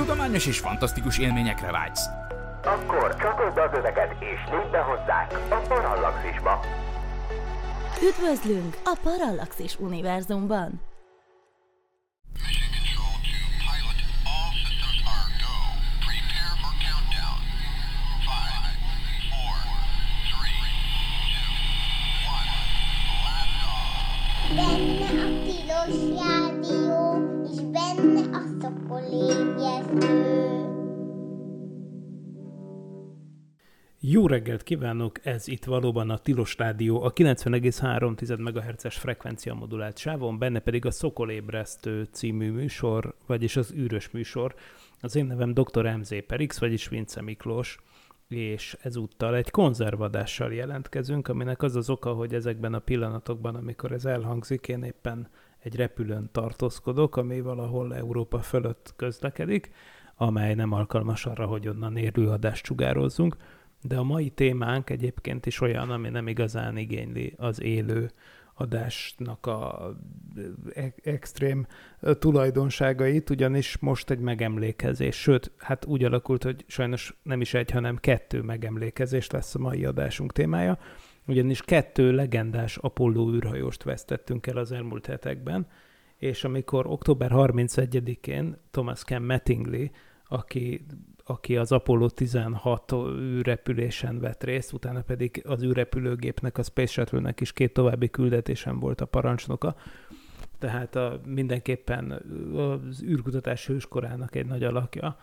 [0.00, 2.06] Tudományos és fantasztikus élményekre vágysz.
[2.64, 6.60] Akkor csatold az öveket és lépj be hozzánk a Parallaxisba.
[8.02, 10.89] Üdvözlünk a Parallaxis univerzumban!
[34.12, 35.26] Jó reggelt kívánok!
[35.26, 40.90] Ez itt valóban a Tilos Rádió, a 90,3 MHz-es frekvencia modulált sávon, benne pedig a
[40.90, 44.54] Szokolébresztő című műsor, vagyis az űrös műsor.
[45.00, 45.96] Az én nevem dr.
[45.96, 47.78] MZ Perix, vagyis Vince Miklós,
[48.28, 54.04] és ezúttal egy konzervadással jelentkezünk, aminek az az oka, hogy ezekben a pillanatokban, amikor ez
[54.04, 59.70] elhangzik, én éppen egy repülőn tartózkodok, ami valahol Európa fölött közlekedik,
[60.16, 63.36] amely nem alkalmas arra, hogy onnan élőadást sugározzunk,
[63.82, 68.10] de a mai témánk egyébként is olyan, ami nem igazán igényli az élő
[68.54, 69.92] adásnak a
[70.74, 71.66] e- extrém
[72.18, 77.96] tulajdonságait, ugyanis most egy megemlékezés, sőt, hát úgy alakult, hogy sajnos nem is egy, hanem
[77.96, 80.78] kettő megemlékezés lesz a mai adásunk témája,
[81.26, 85.66] ugyanis kettő legendás Apollo űrhajóst vesztettünk el az elmúlt hetekben,
[86.16, 89.90] és amikor október 31-én Thomas Ken Mattingly,
[90.24, 90.86] aki
[91.24, 97.52] aki az Apollo 16 űrrepülésen vett részt, utána pedig az űrrepülőgépnek, a Space Shuttle-nek is
[97.52, 99.74] két további küldetésen volt a parancsnoka.
[100.58, 102.22] Tehát a, mindenképpen
[102.56, 105.16] az űrkutatás hőskorának egy nagy alakja.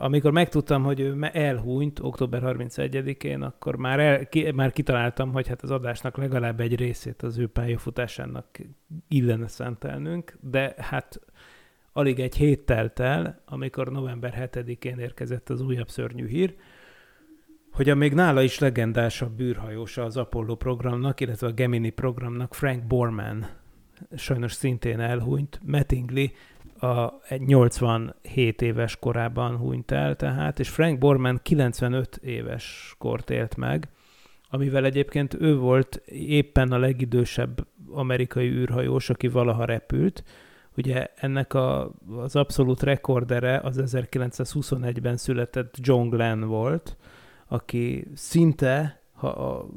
[0.00, 5.62] Amikor megtudtam, hogy ő elhúnyt október 31-én, akkor már, el, ki, már kitaláltam, hogy hát
[5.62, 8.46] az adásnak legalább egy részét az ő pályafutásának
[9.08, 11.20] illene szentelnünk, de hát
[11.98, 16.54] Alig egy hét telt el, amikor november 7-én érkezett az újabb szörnyű hír,
[17.72, 22.84] hogy a még nála is legendásabb bűrhajósa az Apollo programnak, illetve a Gemini programnak Frank
[22.84, 23.46] Borman
[24.16, 25.60] sajnos szintén elhunyt.
[25.64, 26.32] Mattingly
[26.80, 33.88] a 87 éves korában hunyt el tehát, és Frank Borman 95 éves kort élt meg,
[34.50, 40.24] amivel egyébként ő volt éppen a legidősebb amerikai űrhajós, aki valaha repült,
[40.78, 46.96] Ugye ennek a, az abszolút rekordere az 1921-ben született John Glenn volt,
[47.46, 49.68] aki szinte, ha a,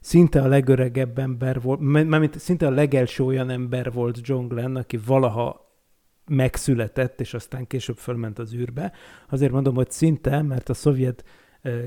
[0.00, 4.96] szinte a legöregebb ember volt, mármint szinte a legelső olyan ember volt John Glenn, aki
[4.96, 5.68] valaha
[6.26, 8.92] megszületett, és aztán később fölment az űrbe.
[9.28, 11.24] Azért mondom, hogy szinte, mert a szovjet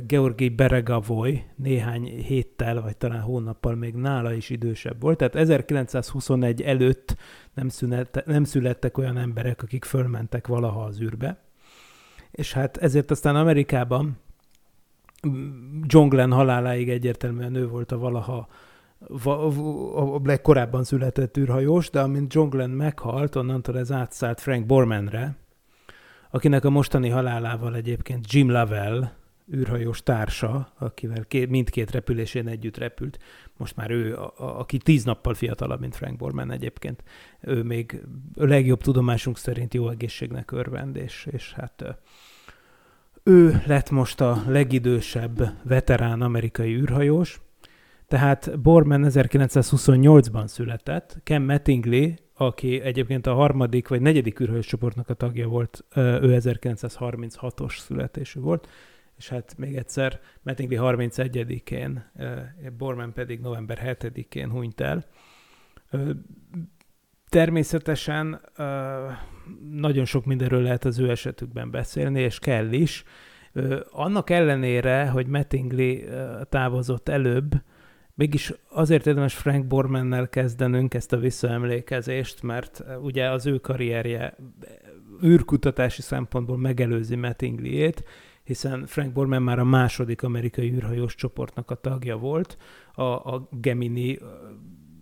[0.08, 5.18] Georgi Beregavoy néhány héttel, vagy talán hónappal még nála is idősebb volt.
[5.18, 7.16] Tehát 1921 előtt
[7.54, 11.42] nem, szünette, nem születtek olyan emberek, akik fölmentek valaha az űrbe.
[12.32, 14.18] És hát ezért aztán Amerikában
[15.82, 18.48] John Glenn haláláig egyértelműen ő volt a valaha
[19.96, 25.36] a legkorábban született űrhajós, de amint John Glenn meghalt, onnantól ez átszállt Frank Bormanre,
[26.32, 29.10] akinek a mostani halálával egyébként Jim Lovell,
[29.56, 33.20] űrhajós társa, akivel két, mindkét repülésén együtt repült.
[33.58, 37.04] Most már ő, a, a, aki tíz nappal fiatalabb, mint Frank Borman egyébként.
[37.42, 38.02] Ő még
[38.36, 41.98] a legjobb tudomásunk szerint jó egészségnek örvend, és, és hát
[43.24, 47.42] ő lett most a legidősebb veterán amerikai űrhajós.
[48.08, 55.14] Tehát Borman 1928-ban született, Ken Mattingly, aki egyébként a harmadik vagy negyedik űrhajós csoportnak a
[55.14, 58.68] tagja volt, ő 1936-os születésű volt,
[59.24, 62.12] és hát még egyszer Mattingly 31-én,
[62.78, 65.06] Borman pedig november 7-én hunyt el.
[67.30, 68.42] Természetesen
[69.72, 73.04] nagyon sok mindenről lehet az ő esetükben beszélni, és kell is.
[73.92, 76.06] Annak ellenére, hogy Mattingly
[76.50, 77.52] távozott előbb,
[78.14, 84.36] mégis azért érdemes Frank Bormannel kezdenünk ezt a visszaemlékezést, mert ugye az ő karrierje
[85.24, 88.04] űrkutatási szempontból megelőzi Mattinglyét,
[88.44, 92.58] hiszen Frank Borman már a második amerikai űrhajós csoportnak a tagja volt,
[92.94, 94.20] a, a Gemini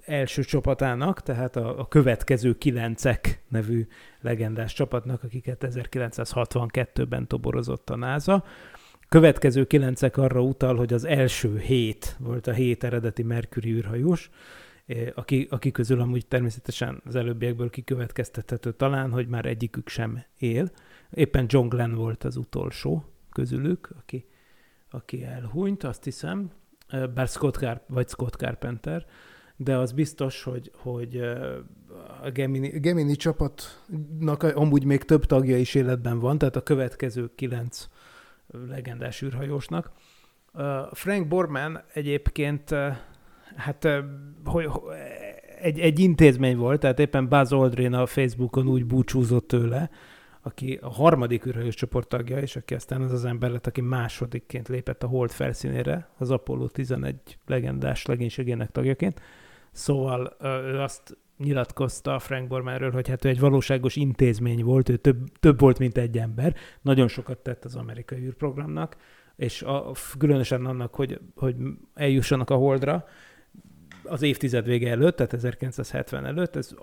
[0.06, 3.88] első csapatának, tehát a, a következő kilencek nevű
[4.22, 8.44] legendás csapatnak, akiket 1962-ben toborozott a NASA.
[9.10, 14.30] Következő kilencek arra utal, hogy az első hét volt a hét eredeti Mercury űrhajós,
[15.16, 20.72] aki, aki közül amúgy természetesen az előbbiekből kikövetkeztethető talán, hogy már egyikük sem él.
[21.12, 24.26] Éppen John Glenn volt az utolsó, közülük, aki,
[24.90, 26.52] aki elhunyt, azt hiszem,
[27.14, 29.06] bár Scott Carp, vagy Scott Carpenter,
[29.56, 31.18] de az biztos, hogy, hogy
[32.22, 37.88] a Gemini, Gemini csapatnak amúgy még több tagja is életben van, tehát a következő kilenc
[38.68, 39.92] legendás űrhajósnak.
[40.92, 42.76] Frank Borman egyébként,
[43.56, 43.88] hát
[44.46, 44.70] hogy,
[45.62, 49.90] egy, egy intézmény volt, tehát éppen Buzz Aldrin a Facebookon úgy búcsúzott tőle,
[50.42, 54.68] aki a harmadik űrhajós csoport tagja, és aki aztán az az ember lett, aki másodikként
[54.68, 57.16] lépett a Hold felszínére, az Apollo 11
[57.46, 59.22] legendás legénységének tagjaként.
[59.72, 65.18] Szóval ő azt nyilatkozta Frank Bormanről, hogy hát ő egy valóságos intézmény volt, ő több,
[65.40, 68.98] több volt, mint egy ember, nagyon sokat tett az amerikai űrprogramnak,
[69.36, 71.56] és a, különösen annak, hogy, hogy
[71.94, 73.06] eljussanak a Holdra,
[74.04, 76.74] az évtized vége előtt, tehát 1970 előtt, ez,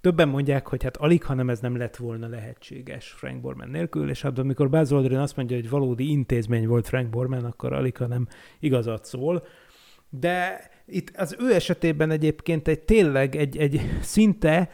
[0.00, 4.22] többen mondják, hogy hát alig, hanem ez nem lett volna lehetséges Frank Borman nélkül, és
[4.22, 8.28] hát amikor Buzz Aldrin azt mondja, hogy valódi intézmény volt Frank Borman, akkor alig, hanem
[8.60, 9.46] igazat szól.
[10.08, 14.70] De itt az ő esetében egyébként egy tényleg egy, egy szinte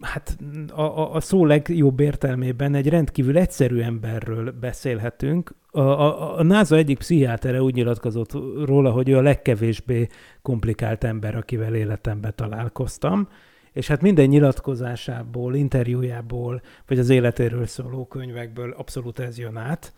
[0.00, 0.38] hát
[0.72, 5.54] a, a, szó legjobb értelmében egy rendkívül egyszerű emberről beszélhetünk.
[5.70, 8.32] A, a, a NASA egyik pszichiátere úgy nyilatkozott
[8.64, 10.08] róla, hogy ő a legkevésbé
[10.42, 13.28] komplikált ember, akivel életemben találkoztam,
[13.72, 19.92] és hát minden nyilatkozásából, interjújából, vagy az életéről szóló könyvekből abszolút ez jön át.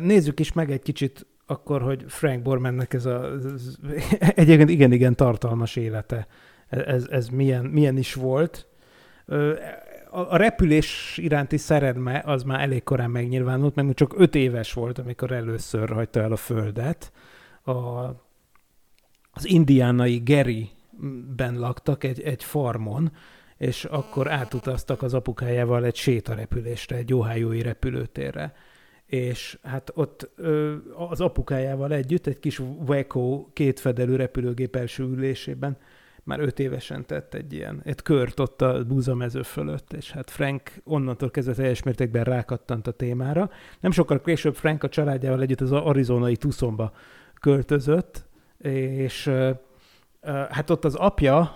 [0.00, 3.30] Nézzük is meg egy kicsit akkor, hogy Frank Bormannek ez a
[4.34, 6.26] egyébként igen-igen tartalmas élete,
[6.68, 8.66] ez, ez milyen, milyen is volt
[10.10, 15.32] a repülés iránti szeredme az már elég korán megnyilvánult, mert csak öt éves volt, amikor
[15.32, 17.12] először hagyta el a Földet.
[17.62, 17.72] A,
[19.30, 23.12] az indiánai Gary-ben laktak egy, egy farmon,
[23.56, 28.54] és akkor átutaztak az apukájával egy sétarepülésre, egy ohio repülőtérre.
[29.06, 30.30] És hát ott
[30.96, 35.78] az apukájával együtt egy kis Waco kétfedelő repülőgép első ülésében
[36.26, 40.70] már öt évesen tett egy ilyen, egy kört ott a búzamező fölött, és hát Frank
[40.84, 43.50] onnantól kezdve teljes mértékben rákattant a témára.
[43.80, 46.92] Nem sokkal később Frank a családjával együtt az arizonai Tucsonba
[47.40, 48.24] költözött,
[48.58, 49.30] és
[50.26, 51.54] hát ott az apja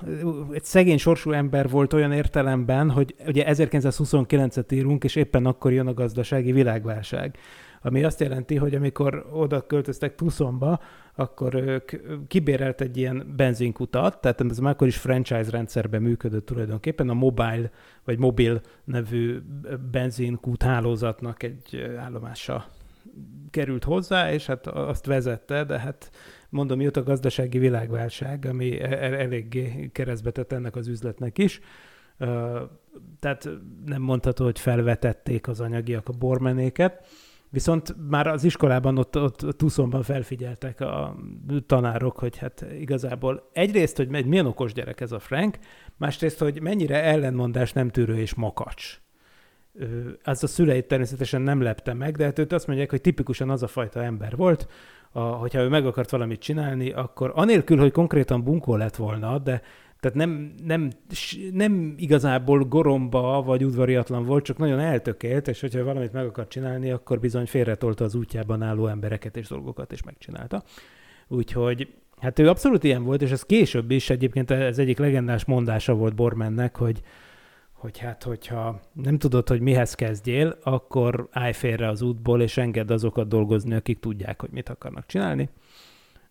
[0.52, 5.86] egy szegény sorsú ember volt olyan értelemben, hogy ugye 1929-et írunk, és éppen akkor jön
[5.86, 7.36] a gazdasági világválság.
[7.82, 10.80] Ami azt jelenti, hogy amikor oda költöztek Tucsonba,
[11.14, 11.90] akkor ők
[12.28, 17.70] kibérelt egy ilyen benzinkutat, tehát ez már akkor is franchise rendszerben működött tulajdonképpen, a Mobile,
[18.04, 19.38] vagy Mobil nevű
[19.90, 22.66] benzinkút hálózatnak egy állomása
[23.50, 26.10] került hozzá, és hát azt vezette, de hát
[26.50, 31.60] mondom, jött a gazdasági világválság, ami e-, e-, eléggé keresztbe tett ennek az üzletnek is.
[33.20, 33.48] Tehát
[33.86, 37.06] nem mondható, hogy felvetették az anyagiak a bormenéket.
[37.52, 41.16] Viszont már az iskolában ott, ott Tucsonban felfigyeltek a
[41.66, 45.58] tanárok, hogy hát igazából egyrészt, hogy milyen okos gyerek ez a Frank,
[45.96, 49.00] másrészt, hogy mennyire ellenmondás nem tűrő és makacs.
[50.22, 53.62] Ez a szüleit természetesen nem lepte meg, de hát őt azt mondják, hogy tipikusan az
[53.62, 54.68] a fajta ember volt,
[55.12, 59.62] a, hogyha ő meg akart valamit csinálni, akkor anélkül, hogy konkrétan bunkó lett volna, de
[60.00, 60.90] tehát nem, nem,
[61.52, 66.90] nem igazából goromba vagy udvariatlan volt, csak nagyon eltökélt, és hogyha valamit meg akar csinálni,
[66.90, 70.62] akkor bizony félretolta az útjában álló embereket és dolgokat, és megcsinálta.
[71.28, 75.94] Úgyhogy hát ő abszolút ilyen volt, és ez később is egyébként ez egyik legendás mondása
[75.94, 77.00] volt Bormennek, hogy,
[77.80, 82.92] hogy hát, hogyha nem tudod, hogy mihez kezdjél, akkor állj félre az útból, és engedd
[82.92, 85.48] azokat dolgozni, akik tudják, hogy mit akarnak csinálni.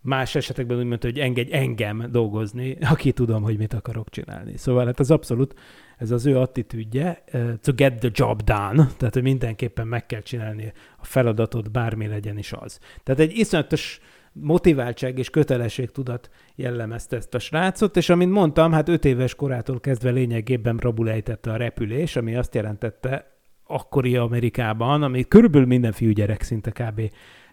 [0.02, 4.58] Más esetekben úgy mondta, hogy engedj engem dolgozni, aki tudom, hogy mit akarok csinálni.
[4.58, 5.54] Szóval hát az abszolút,
[5.98, 10.22] ez az ő attitűdje, uh, to get the job done, tehát hogy mindenképpen meg kell
[10.22, 12.80] csinálni a feladatot, bármi legyen is az.
[13.04, 14.00] Tehát egy iszonyatos
[14.34, 19.80] motiváltság és kötelesség tudat jellemezte ezt a srácot, és amint mondtam, hát öt éves korától
[19.80, 26.72] kezdve lényegében rabulejtette a repülés, ami azt jelentette akkori Amerikában, ami körülbelül minden fiúgyerek szinte
[26.72, 27.02] kb.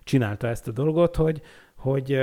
[0.05, 1.43] csinálta ezt a dolgot, hogy
[1.77, 2.19] hogy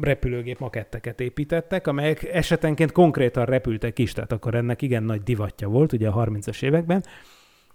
[0.00, 5.92] repülőgép maketteket építettek, amelyek esetenként konkrétan repültek is, tehát akkor ennek igen nagy divatja volt
[5.92, 7.04] ugye a 30-as években,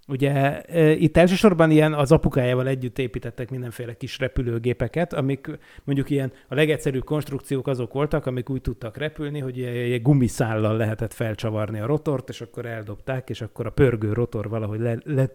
[0.08, 0.62] Ugye
[0.96, 7.04] itt elsősorban ilyen az apukájával együtt építettek mindenféle kis repülőgépeket, amik mondjuk ilyen a legegyszerűbb
[7.04, 12.42] konstrukciók azok voltak, amik úgy tudtak repülni, hogy egy gumiszállal lehetett felcsavarni a rotort, és
[12.42, 15.30] akkor eldobták, és akkor a pörgő rotor valahogy le, le,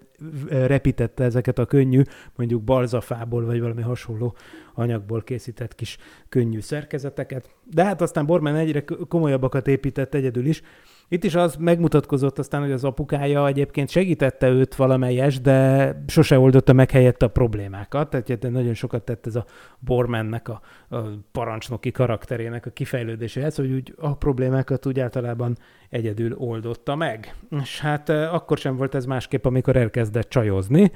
[0.49, 2.03] repítette ezeket a könnyű,
[2.37, 4.37] mondjuk balzafából, vagy valami hasonló
[4.75, 5.99] anyagból készített kis
[6.29, 7.51] könnyű szerkezeteket.
[7.65, 10.63] De hát aztán Borman egyre komolyabbakat épített egyedül is,
[11.11, 16.73] Itt is az megmutatkozott aztán, hogy az apukája egyébként segítette őt valamelyes, de sose oldotta
[16.73, 18.11] meg helyette a problémákat.
[18.11, 19.45] Tehát nagyon sokat tett ez a
[19.79, 20.99] Bormannek, a, a
[21.33, 25.57] parancsnoki karakterének a kifejlődéséhez, hogy úgy a problémákat úgy általában
[25.89, 27.35] egyedül oldotta meg.
[27.63, 30.93] És hát akkor sem volt ez másképp, amikor elkezdett csajozni.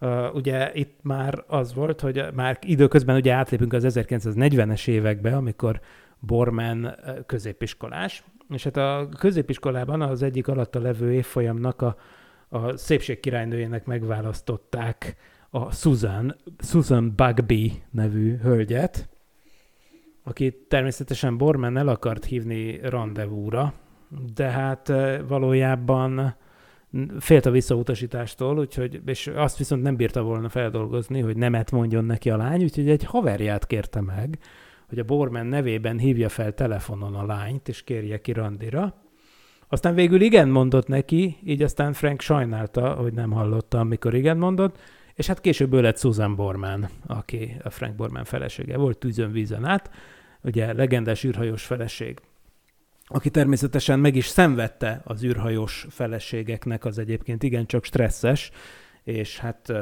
[0.00, 5.80] Uh, ugye itt már az volt, hogy már időközben ugye átlépünk az 1940-es évekbe, amikor
[6.18, 6.94] Borman
[7.26, 11.96] középiskolás, és hát a középiskolában az egyik alatta levő évfolyamnak a,
[12.48, 15.16] a szépségkirálynőjének megválasztották
[15.50, 19.08] a Susan, Susan Bugby nevű hölgyet,
[20.22, 23.74] aki természetesen Borman el akart hívni rendezvúra,
[24.34, 24.92] de hát
[25.28, 26.36] valójában
[27.18, 32.30] félt a visszautasítástól, úgyhogy, és azt viszont nem bírta volna feldolgozni, hogy nemet mondjon neki
[32.30, 34.38] a lány, úgyhogy egy haverját kérte meg,
[34.94, 38.94] hogy a Borman nevében hívja fel telefonon a lányt, és kérje ki randira.
[39.68, 44.78] Aztán végül igen mondott neki, így aztán Frank sajnálta, hogy nem hallotta, amikor igen mondott,
[45.14, 49.64] és hát később ő lett Susan Borman, aki a Frank Borman felesége volt, tűzön vízen
[49.64, 49.90] át,
[50.42, 52.20] ugye legendás űrhajós feleség,
[53.06, 58.50] aki természetesen meg is szenvedte az űrhajós feleségeknek az egyébként igencsak stresszes,
[59.02, 59.72] és hát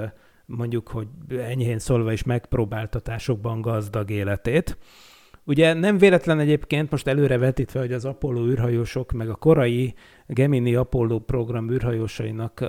[0.56, 4.78] mondjuk, hogy enyhén szólva is megpróbáltatásokban gazdag életét.
[5.44, 9.94] Ugye nem véletlen egyébként most előre vetítve, hogy az Apollo űrhajósok, meg a korai
[10.32, 12.64] Gemini Apollo program űrhajósainak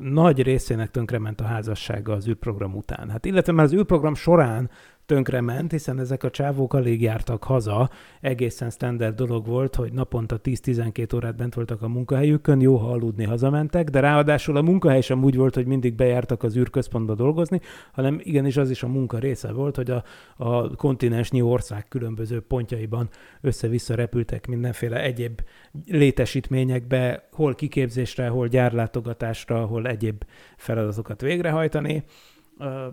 [0.00, 3.10] nagy részének tönkrement a házassága az űrprogram után.
[3.10, 4.70] Hát illetve már az űrprogram során
[5.08, 7.90] tönkrement, hiszen ezek a csávók alig jártak haza.
[8.20, 13.24] Egészen standard dolog volt, hogy naponta 10-12 órát bent voltak a munkahelyükön, jó, ha aludni
[13.24, 17.60] hazamentek, de ráadásul a munkahely sem úgy volt, hogy mindig bejártak az űrközpontba dolgozni,
[17.92, 20.04] hanem igenis az is a munka része volt, hogy a,
[20.36, 23.08] a kontinensnyi ország különböző pontjaiban
[23.40, 25.40] össze-vissza repültek mindenféle egyéb
[25.86, 30.24] létesítményekbe, hol kiképzésre, hol gyárlátogatásra, hol egyéb
[30.56, 32.04] feladatokat végrehajtani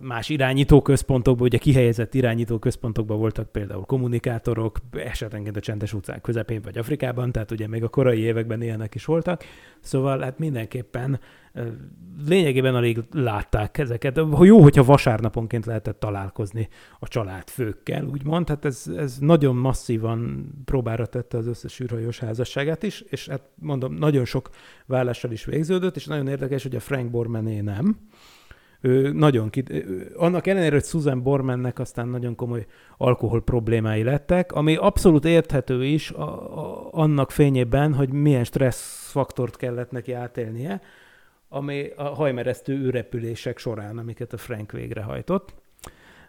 [0.01, 7.31] más irányítóközpontokban, ugye kihelyezett irányítóközpontokban voltak például kommunikátorok, esetenként a csendes utcán közepén vagy Afrikában,
[7.31, 9.43] tehát ugye még a korai években ilyenek is voltak,
[9.79, 11.19] szóval hát mindenképpen
[12.27, 14.19] lényegében alig látták ezeket.
[14.39, 16.67] Jó, hogyha vasárnaponként lehetett találkozni
[17.00, 23.01] a családfőkkel, úgymond, hát ez, ez nagyon masszívan próbára tette az összes űrhajós házasságát is,
[23.01, 24.50] és hát mondom, nagyon sok
[24.86, 27.98] vállással is végződött, és nagyon érdekes, hogy a Frank Bormané nem,
[29.13, 29.86] nagyon kit...
[30.15, 32.65] Annak ellenére, hogy Susan Bormannek aztán nagyon komoly
[32.98, 39.56] alkohol problémái lettek, ami abszolút érthető is a, a, annak fényében, hogy milyen stressz faktort
[39.56, 40.82] kellett neki átélnie,
[41.50, 45.54] ami a hajmeresztő űrrepülések során, amiket a Frank végrehajtott.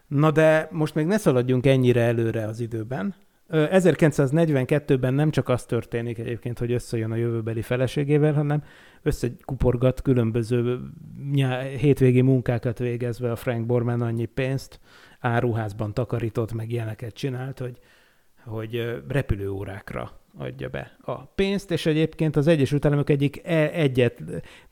[0.07, 3.15] Na de most még ne szaladjunk ennyire előre az időben,
[3.49, 8.63] 1942-ben nem csak az történik egyébként, hogy összejön a jövőbeli feleségével, hanem
[9.01, 10.79] összekuporgat különböző
[11.79, 14.79] hétvégi munkákat végezve a Frank Borman annyi pénzt,
[15.19, 17.79] áruházban takarított, meg ilyeneket csinált, hogy,
[18.45, 24.23] hogy repülőórákra adja be a pénzt, és egyébként az Egyesült Államok egyik e, egyet,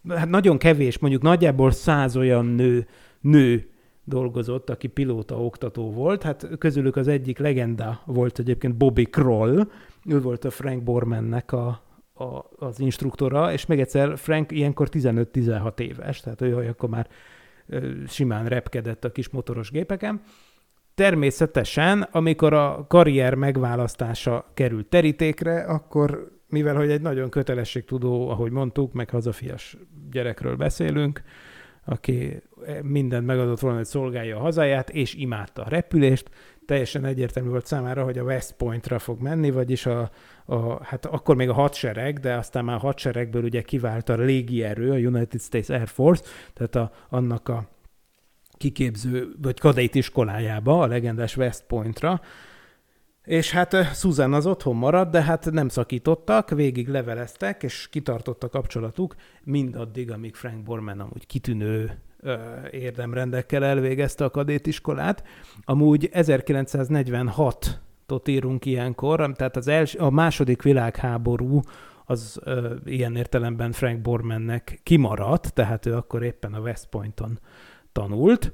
[0.10, 2.88] hát nagyon kevés, mondjuk nagyjából száz olyan nő,
[3.22, 3.70] nő
[4.06, 6.24] dolgozott, aki pilóta oktató volt.
[6.24, 9.68] Hát közülük az egyik legenda volt egyébként Bobby Kroll,
[10.06, 11.68] ő volt a Frank Bormannek a,
[12.14, 12.26] a,
[12.58, 17.08] az instruktora, és még egyszer Frank ilyenkor 15-16 éves, tehát ő akkor már
[18.08, 20.22] simán repkedett a kis motoros gépeken.
[20.96, 28.94] Természetesen, amikor a karrier megválasztása került terítékre, akkor mivel hogy egy nagyon kötelességtudó, ahogy mondtuk,
[28.94, 29.78] meg hazafias
[30.12, 31.22] gyerekről beszélünk,
[31.86, 32.42] aki
[32.82, 36.30] mindent megadott volna, hogy szolgálja a hazáját, és imádta a repülést.
[36.66, 40.12] Teljesen egyértelmű volt számára, hogy a West Pointra fog menni, vagyis a,
[40.46, 44.92] a, hát akkor még a hadsereg, de aztán már a hadseregből ugye kivált a légierő,
[44.92, 46.24] a United States Air Force,
[46.54, 47.68] tehát a, annak a
[48.58, 52.22] kiképző, vagy kadét iskolájába, a legendás West Pointra,
[53.26, 58.50] és hát Susan az otthon maradt, de hát nem szakítottak, végig leveleztek, és kitartott a
[58.50, 62.00] kapcsolatuk, mindaddig, amíg Frank Borman amúgy kitűnő
[62.72, 65.24] érdemrendekkel elvégezte a kadétiskolát.
[65.64, 71.62] Amúgy 1946-tot írunk ilyenkor, tehát az els, a második világháború
[72.06, 77.40] az ö, ilyen értelemben Frank Bormannek kimaradt, tehát ő akkor éppen a West Pointon
[77.92, 78.54] tanult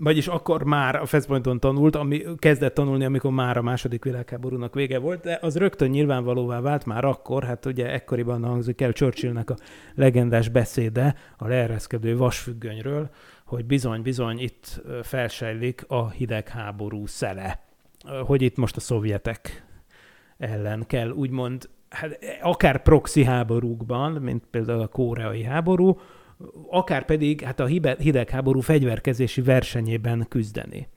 [0.00, 4.98] vagyis akkor már a Festpointon tanult, ami kezdett tanulni, amikor már a második világháborúnak vége
[4.98, 9.56] volt, de az rögtön nyilvánvalóvá vált már akkor, hát ugye ekkoriban hangzik el Churchillnek a
[9.94, 13.10] legendás beszéde a leereszkedő vasfüggönyről,
[13.44, 17.60] hogy bizony-bizony itt felsejlik a hidegháború szele,
[18.24, 19.64] hogy itt most a szovjetek
[20.38, 25.98] ellen kell úgymond hát, akár proxy háborúkban, mint például a koreai háború,
[26.70, 27.66] akár pedig hát a
[27.98, 30.88] hidegháború fegyverkezési versenyében küzdeni.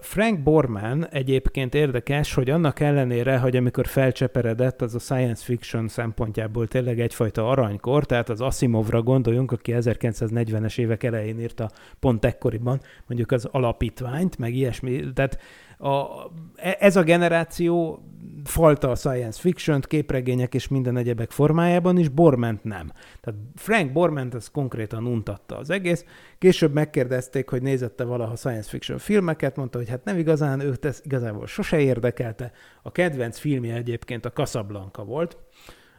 [0.00, 6.66] Frank Borman egyébként érdekes, hogy annak ellenére, hogy amikor felcseperedett, az a science fiction szempontjából
[6.66, 13.32] tényleg egyfajta aranykor, tehát az Asimovra gondoljunk, aki 1940-es évek elején írta pont ekkoriban mondjuk
[13.32, 15.38] az alapítványt, meg ilyesmi, tehát
[15.80, 18.02] a, e, ez a generáció
[18.44, 22.92] falta a science fiction képregények és minden egyebek formájában is, Borment nem.
[23.20, 26.04] Tehát Frank Borment az konkrétan untatta az egész.
[26.38, 31.00] Később megkérdezték, hogy nézette valaha science fiction filmeket, mondta, hogy hát nem igazán, őt ez
[31.04, 32.52] igazából sose érdekelte.
[32.82, 35.36] A kedvenc filmje egyébként a Casablanca volt,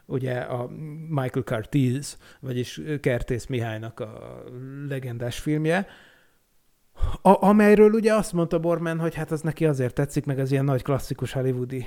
[0.06, 0.70] ugye a
[1.08, 4.42] Michael Curtiz, vagyis Kertész Mihálynak a
[4.88, 5.86] legendás filmje,
[7.22, 10.64] a, amelyről ugye azt mondta Borman, hogy hát az neki azért tetszik, meg az ilyen
[10.64, 11.86] nagy klasszikus hollywoodi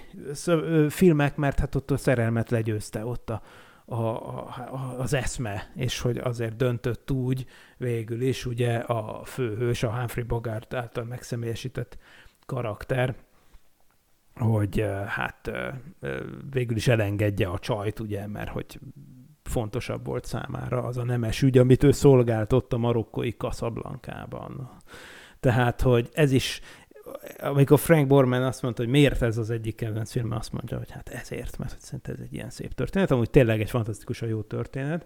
[0.90, 3.42] filmek, mert hát ott a szerelmet legyőzte ott a,
[3.86, 7.46] a, a, az eszme, és hogy azért döntött úgy
[7.78, 11.98] végül is ugye a főhős, a Humphrey Bogart által megszemélyesített
[12.46, 13.16] karakter,
[14.36, 15.52] hogy hát
[16.50, 18.80] végül is elengedje a csajt, ugye, mert hogy
[19.50, 24.70] fontosabb volt számára az a nemes ügy, amit ő szolgált ott a marokkói Kaszablankában.
[25.40, 26.62] Tehát, hogy ez is,
[27.38, 30.92] amikor Frank Borman azt mondta, hogy miért ez az egyik kedvenc film, azt mondja, hogy
[30.92, 35.06] hát ezért, mert szerintem ez egy ilyen szép történet, amúgy tényleg egy fantasztikusan jó történet,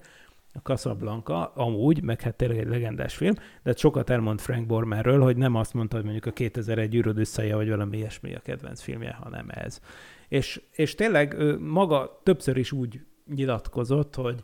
[0.53, 5.37] a Casablanca, amúgy, meg hát tényleg egy legendás film, de sokat elmond Frank Bormanről, hogy
[5.37, 9.17] nem azt mondta, hogy mondjuk a 2001 űröd összeje, vagy valami ilyesmi a kedvenc filmje,
[9.21, 9.79] hanem ez.
[10.27, 13.01] És, és tényleg ő maga többször is úgy
[13.35, 14.43] nyilatkozott, hogy,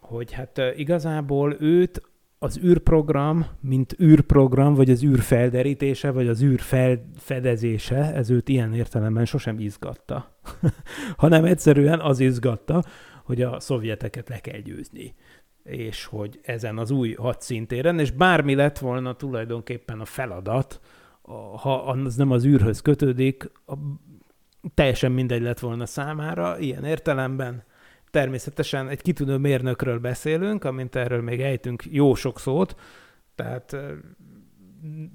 [0.00, 2.02] hogy hát igazából őt
[2.38, 8.74] az űrprogram, mint űrprogram, vagy az űr felderítése, vagy az űr felfedezése, ez őt ilyen
[8.74, 10.38] értelemben sosem izgatta,
[11.16, 12.84] hanem egyszerűen az izgatta,
[13.24, 15.14] hogy a szovjeteket le kell győzni.
[15.62, 20.80] És hogy ezen az új hadszintéren, és bármi lett volna tulajdonképpen a feladat,
[21.56, 23.74] ha az nem az űrhöz kötődik, a,
[24.74, 27.62] teljesen mindegy lett volna számára, ilyen értelemben
[28.10, 32.76] Természetesen egy kitűnő mérnökről beszélünk, amint erről még ejtünk jó sok szót,
[33.34, 33.76] tehát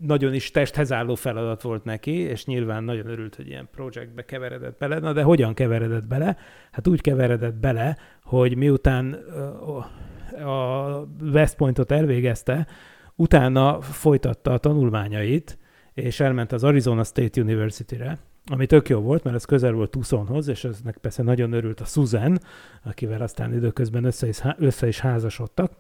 [0.02, 4.78] nagyon is testhez álló feladat volt neki, és nyilván nagyon örült, hogy ilyen projektbe keveredett
[4.78, 5.00] bele.
[5.00, 6.38] Na de hogyan keveredett bele?
[6.72, 9.14] Hát úgy keveredett bele, hogy miután
[10.44, 12.68] a West Pointot elvégezte,
[13.16, 15.58] utána folytatta a tanulmányait,
[15.94, 20.48] és elment az Arizona State University-re, ami tök jó volt, mert ez közel volt Tucsonhoz,
[20.48, 22.40] és eznek persze nagyon örült a Susan,
[22.84, 25.72] akivel aztán időközben össze is, össze is házasodtak.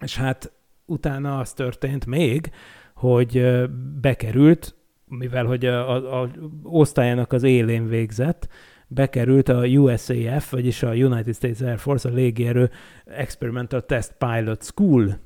[0.00, 0.52] És hát
[0.84, 2.50] utána az történt még,
[2.94, 3.62] hogy
[4.00, 6.30] bekerült, mivel hogy a, a, a
[6.62, 8.48] osztályának az élén végzett,
[8.86, 12.70] bekerült a USAF, vagyis a United States Air Force, a légierő
[13.04, 15.18] Experimental Test Pilot School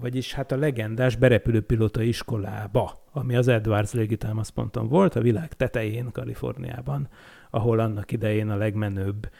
[0.00, 7.08] vagyis hát a legendás berepülőpilóta iskolába, ami az Edwards légitámaszponton volt, a világ tetején, Kaliforniában,
[7.50, 9.30] ahol annak idején a legmenőbb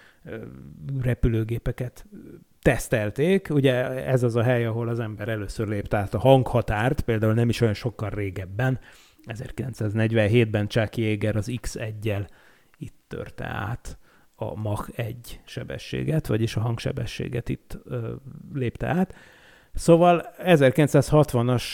[1.01, 2.07] repülőgépeket
[2.62, 3.49] tesztelték.
[3.51, 7.49] Ugye ez az a hely, ahol az ember először lépte át a hanghatárt, például nem
[7.49, 8.79] is olyan sokkal régebben,
[9.27, 12.29] 1947-ben Chuck Yeager az X1-jel
[12.79, 13.99] itt törte át
[14.35, 18.12] a Mach 1 sebességet, vagyis a hangsebességet itt ö,
[18.55, 19.14] lépte át.
[19.74, 21.64] Szóval 1960-as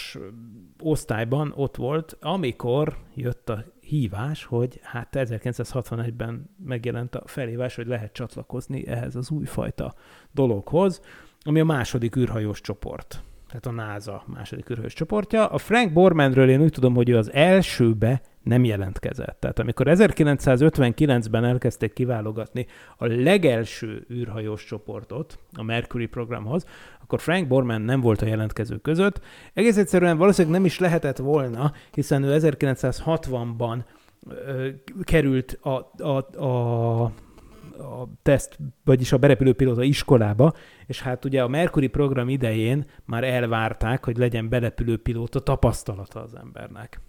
[0.83, 8.13] osztályban ott volt, amikor jött a hívás, hogy hát 1961-ben megjelent a felhívás, hogy lehet
[8.13, 9.95] csatlakozni ehhez az újfajta
[10.33, 11.01] dologhoz,
[11.43, 13.23] ami a második űrhajós csoport.
[13.47, 15.47] Tehát a NASA második űrhajós csoportja.
[15.47, 19.41] A Frank Bormanről én úgy tudom, hogy ő az elsőbe nem jelentkezett.
[19.41, 26.65] Tehát amikor 1959-ben elkezdték kiválogatni a legelső űrhajós csoportot a Mercury programhoz,
[27.05, 29.21] akkor Frank Borman nem volt a jelentkező között.
[29.53, 33.85] Egész egyszerűen valószínűleg nem is lehetett volna, hiszen ő 1960-ban
[34.29, 34.69] ö,
[35.03, 40.53] került a, a, a, a teszt, vagyis a berepülőpilóta iskolába,
[40.87, 47.01] és hát ugye a Mercury program idején már elvárták, hogy legyen berepülőpilóta tapasztalata az embernek.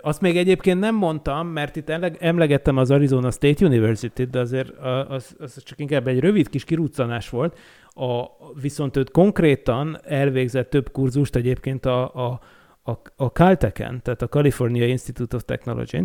[0.00, 4.70] Azt még egyébként nem mondtam, mert itt emlegettem az Arizona State University-t, de azért
[5.08, 7.58] az, az csak inkább egy rövid kis kiruccanás volt.
[7.88, 8.24] A,
[8.60, 12.40] viszont őt konkrétan elvégzett több kurzust egyébként a, a,
[12.82, 16.04] a, a Caltech-en, tehát a California Institute of Technology,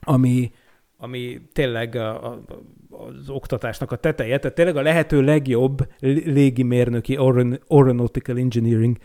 [0.00, 0.50] ami,
[0.96, 2.44] ami tényleg a, a,
[2.90, 5.88] az oktatásnak a teteje, tehát tényleg a lehető legjobb
[6.24, 7.16] légimérnöki
[7.66, 8.96] aeronautical engineering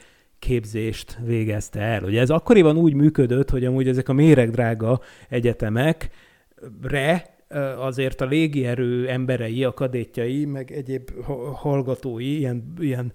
[0.42, 2.04] képzést végezte el.
[2.04, 5.00] Ugye ez akkoriban úgy működött, hogy amúgy ezek a méregdrága
[5.30, 6.10] egyetemekre
[7.78, 11.10] azért a légierő emberei, a kadétjai, meg egyéb
[11.54, 13.14] hallgatói ilyen, ilyen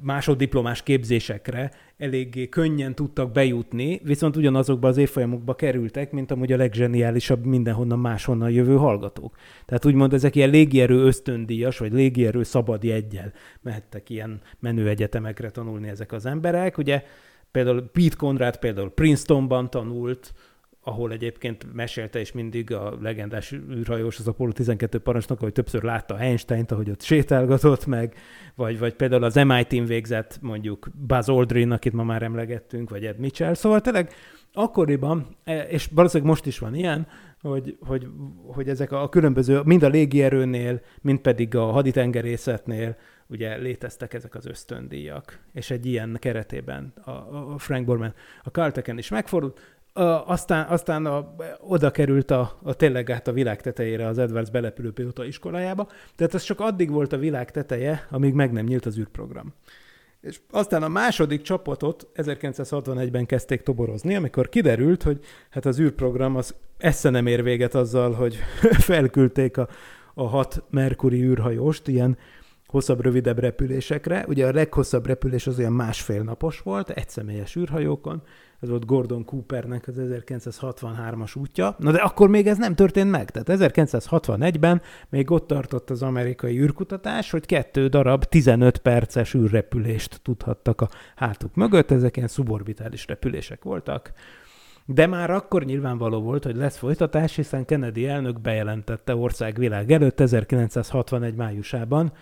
[0.00, 7.44] másoddiplomás képzésekre eléggé könnyen tudtak bejutni, viszont ugyanazokba az évfolyamokba kerültek, mint amúgy a leggeniálisabb
[7.44, 9.36] mindenhonnan máshonnan jövő hallgatók.
[9.66, 15.88] Tehát úgymond ezek ilyen légierő ösztöndíjas, vagy légierő szabad jeggyel mehettek ilyen menő egyetemekre tanulni
[15.88, 16.78] ezek az emberek.
[16.78, 17.02] Ugye
[17.50, 20.32] például Pete Conrad például Princetonban tanult,
[20.84, 26.18] ahol egyébként mesélte is mindig a legendás űrhajós, az Apollo 12 parancsnok, hogy többször látta
[26.18, 28.14] Einstein-t, ahogy ott sétálgatott meg,
[28.54, 33.18] vagy, vagy például az MIT-n végzett mondjuk Buzz Aldrin, akit ma már emlegettünk, vagy Ed
[33.18, 33.54] Mitchell.
[33.54, 34.12] Szóval tényleg
[34.52, 37.06] akkoriban, e, és valószínűleg most is van ilyen,
[37.40, 38.06] hogy, hogy,
[38.46, 44.46] hogy ezek a különböző, mind a légierőnél, mind pedig a haditengerészetnél ugye léteztek ezek az
[44.46, 49.73] ösztöndíjak, és egy ilyen keretében a, a Frank Borman a Calteken is megfordult,
[50.26, 54.92] aztán, aztán a, oda került a, a tényleg át a világ tetejére az Edwards belepülő
[54.92, 58.98] pilóta iskolájába, tehát ez csak addig volt a világ teteje, amíg meg nem nyílt az
[58.98, 59.54] űrprogram.
[60.20, 66.54] És aztán a második csapatot 1961-ben kezdték toborozni, amikor kiderült, hogy hát az űrprogram az
[66.78, 68.36] esze nem ér véget azzal, hogy
[68.88, 69.68] felküldték a,
[70.14, 72.18] a hat Merkuri űrhajóst ilyen
[72.66, 74.24] hosszabb, rövidebb repülésekre.
[74.28, 78.22] Ugye a leghosszabb repülés az olyan másfél napos volt, egyszemélyes űrhajókon,
[78.64, 81.76] ez volt Gordon Coopernek az 1963-as útja.
[81.78, 83.30] Na de akkor még ez nem történt meg.
[83.30, 90.80] Tehát 1961-ben még ott tartott az amerikai űrkutatás, hogy kettő darab 15 perces űrrepülést tudhattak
[90.80, 91.90] a hátuk mögött.
[91.90, 94.12] Ezek ilyen szuborbitális repülések voltak.
[94.86, 101.34] De már akkor nyilvánvaló volt, hogy lesz folytatás, hiszen Kennedy elnök bejelentette országvilág előtt 1961
[101.34, 102.12] májusában,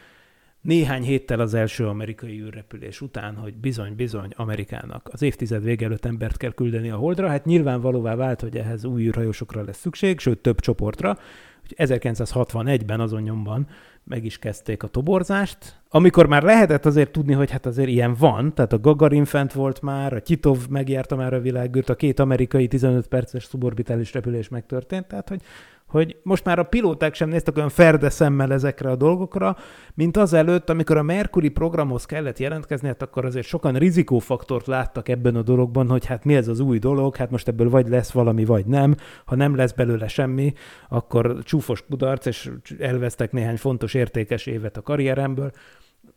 [0.62, 6.37] néhány héttel az első amerikai űrrepülés után, hogy bizony-bizony Amerikának az évtized vége előtt embert
[6.37, 10.61] kell küldeni a Holdra, hát nyilvánvalóvá vált, hogy ehhez új űrhajósokra lesz szükség, sőt több
[10.61, 11.18] csoportra.
[11.77, 13.66] 1961-ben azon nyomban
[14.05, 18.55] meg is kezdték a toborzást, amikor már lehetett azért tudni, hogy hát azért ilyen van,
[18.55, 22.68] tehát a Gagarin fent volt már, a Kitov megjárta már a világűrt, a két amerikai
[22.68, 25.42] 15 perces szuborbitális repülés megtörtént, tehát hogy
[25.93, 29.57] hogy most már a pilóták sem néztek olyan ferde szemmel ezekre a dolgokra,
[29.95, 35.37] mint azelőtt, amikor a Mercury programhoz kellett jelentkezni, hát akkor azért sokan rizikófaktort láttak ebben
[35.37, 38.45] a dologban, hogy hát mi ez az új dolog, hát most ebből vagy lesz valami,
[38.45, 38.95] vagy nem.
[39.25, 40.53] Ha nem lesz belőle semmi,
[40.89, 45.51] akkor csúfos kudarc, és elvesztek néhány fontos értékes évet a karrieremből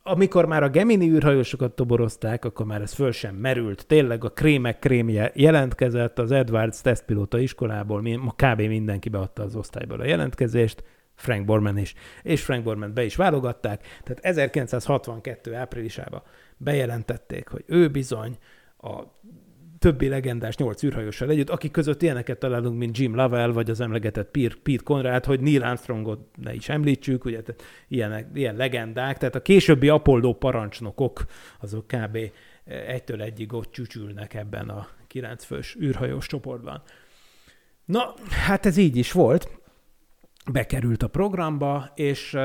[0.04, 3.86] amikor már a Gemini űrhajósokat toborozták, akkor már ez föl sem merült.
[3.88, 8.02] Tényleg a krémek krémje jelentkezett, az Edwards tesztpilóta iskolából
[8.36, 8.62] kb.
[8.62, 10.84] mindenki beadta az osztályból a jelentkezést,
[11.16, 11.94] Frank Borman is.
[12.22, 13.82] És Frank Borman be is válogatták.
[14.04, 16.22] Tehát 1962 áprilisában
[16.58, 18.38] bejelentették, hogy ő bizony
[18.78, 19.02] a
[19.86, 24.32] többi legendás nyolc űrhajóssal együtt, akik között ilyeneket találunk, mint Jim Lovell, vagy az emlegetett
[24.32, 27.42] Pete Conrad, hogy Neil Armstrongot ne is említsük, ugye
[27.88, 31.26] ilyenek, ilyen legendák, tehát a későbbi Apollo parancsnokok,
[31.60, 32.18] azok kb.
[32.88, 36.82] egytől egyig ott csücsülnek ebben a kilencfős űrhajós csoportban.
[37.86, 39.50] Na, hát ez így is volt
[40.52, 42.38] bekerült a programba, és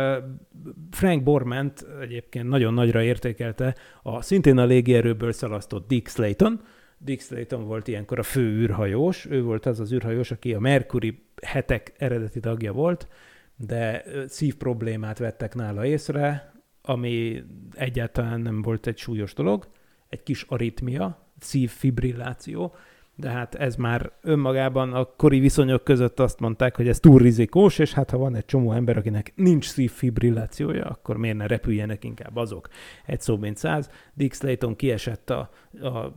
[0.91, 6.61] Frank Borment egyébként nagyon nagyra értékelte a szintén a légierőből szalasztott Dick Slayton,
[7.03, 11.23] Dick Slayton volt ilyenkor a fő űrhajós, ő volt az az űrhajós, aki a Mercury
[11.43, 13.09] hetek eredeti tagja volt,
[13.57, 17.43] de szív problémát vettek nála észre, ami
[17.75, 19.69] egyáltalán nem volt egy súlyos dolog,
[20.09, 22.75] egy kis aritmia, szívfibrilláció,
[23.15, 27.79] de hát ez már önmagában a kori viszonyok között azt mondták, hogy ez túl rizikós,
[27.79, 32.37] és hát ha van egy csomó ember, akinek nincs szívfibrillációja, akkor miért ne repüljenek inkább
[32.37, 32.69] azok.
[33.07, 33.91] Egy szó mint száz.
[34.15, 36.13] Dick Slayton kiesett a, a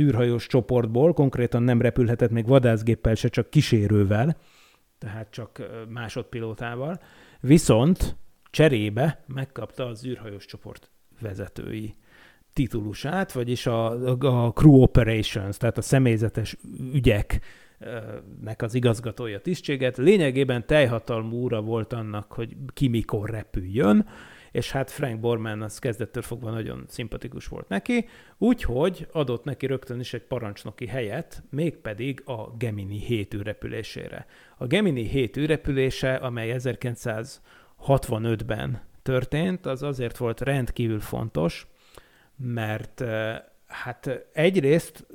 [0.00, 4.36] űrhajós csoportból, konkrétan nem repülhetett még vadászgéppel se, csak kísérővel,
[4.98, 7.00] tehát csak másodpilótával,
[7.40, 8.16] viszont
[8.50, 11.94] cserébe megkapta az űrhajós csoport vezetői
[12.56, 16.56] titulusát, vagyis a, a crew operations, tehát a személyzetes
[16.92, 17.40] ügyek
[18.40, 19.96] nek az igazgatója tisztséget.
[19.96, 24.08] Lényegében teljhatalmú úra volt annak, hogy ki mikor repüljön,
[24.52, 28.06] és hát Frank Borman az kezdettől fogva nagyon szimpatikus volt neki,
[28.38, 34.26] úgyhogy adott neki rögtön is egy parancsnoki helyet, mégpedig a Gemini 7 űrrepülésére.
[34.56, 41.66] A Gemini 7 űrrepülése, amely 1965-ben történt, az azért volt rendkívül fontos,
[42.36, 43.04] mert
[43.66, 45.06] hát egyrészt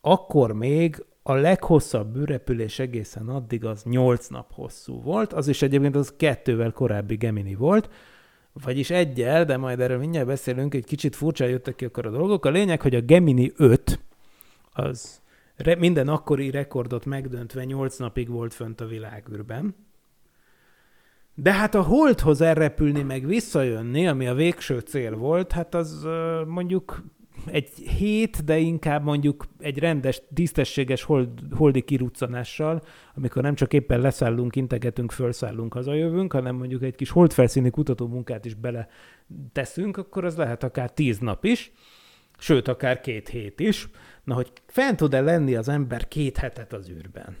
[0.00, 5.96] akkor még a leghosszabb űrrepülés egészen addig az 8 nap hosszú volt, az is egyébként
[5.96, 7.90] az kettővel korábbi Gemini volt,
[8.52, 12.44] vagyis egyel, de majd erről mindjárt beszélünk, egy kicsit furcsa jöttek ki akkor a dolgok.
[12.44, 14.00] A lényeg, hogy a Gemini 5
[14.72, 15.20] az
[15.78, 19.74] minden akkori rekordot megdöntve 8 napig volt fönt a világűrben.
[21.42, 26.06] De hát a Holdhoz elrepülni, meg visszajönni, ami a végső cél volt, hát az
[26.46, 27.02] mondjuk
[27.46, 32.82] egy hét, de inkább mondjuk egy rendes, tisztességes hold, holdi kiruccanással,
[33.14, 38.44] amikor nem csak éppen leszállunk, integetünk, felszállunk, hazajövünk, hanem mondjuk egy kis holdfelszíni kutató munkát
[38.44, 38.88] is bele
[39.52, 41.72] teszünk, akkor az lehet akár tíz nap is,
[42.38, 43.88] sőt, akár két hét is.
[44.24, 47.36] Na, hogy fent tud-e lenni az ember két hetet az űrben?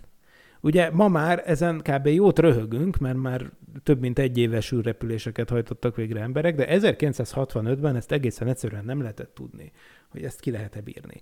[0.60, 2.06] Ugye ma már ezen kb.
[2.06, 3.50] jót röhögünk, mert már
[3.82, 9.34] több mint egy éves űrrepüléseket hajtottak végre emberek, de 1965-ben ezt egészen egyszerűen nem lehetett
[9.34, 9.72] tudni,
[10.08, 11.20] hogy ezt ki lehet-e bírni.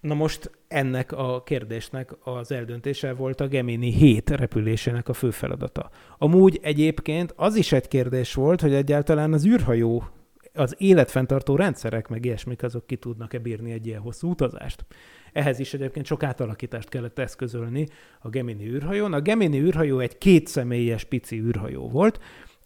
[0.00, 5.90] Na most ennek a kérdésnek az eldöntése volt a Gemini 7 repülésének a fő feladata.
[6.18, 10.04] Amúgy egyébként az is egy kérdés volt, hogy egyáltalán az űrhajó,
[10.54, 14.84] az életfenntartó rendszerek, meg ilyesmik, azok ki tudnak-e bírni egy ilyen hosszú utazást.
[15.32, 17.86] Ehhez is egyébként sok átalakítást kellett eszközölni
[18.18, 19.12] a Gemini űrhajón.
[19.12, 22.20] A Gemini űrhajó egy kétszemélyes pici űrhajó volt,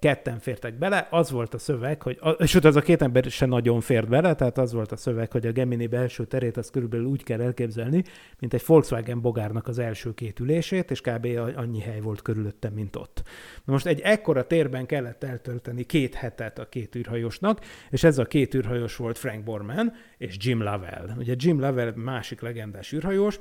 [0.05, 3.81] ketten fértek bele, az volt a szöveg, hogy, ott az a két ember se nagyon
[3.81, 7.23] fért bele, tehát az volt a szöveg, hogy a Gemini belső terét az körülbelül úgy
[7.23, 8.05] kell elképzelni,
[8.39, 11.27] mint egy Volkswagen bogárnak az első két ülését, és kb.
[11.57, 13.23] annyi hely volt körülöttem, mint ott.
[13.65, 18.25] Na most egy ekkora térben kellett eltölteni két hetet a két űrhajósnak, és ez a
[18.25, 21.09] két űrhajós volt Frank Borman és Jim Lovell.
[21.19, 23.41] Ugye Jim Lovell másik legendás űrhajós,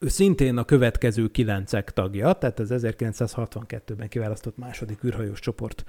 [0.00, 5.84] ő szintén a következő kilencek tagja, tehát az 1962-ben kiválasztott második űrhajós csoport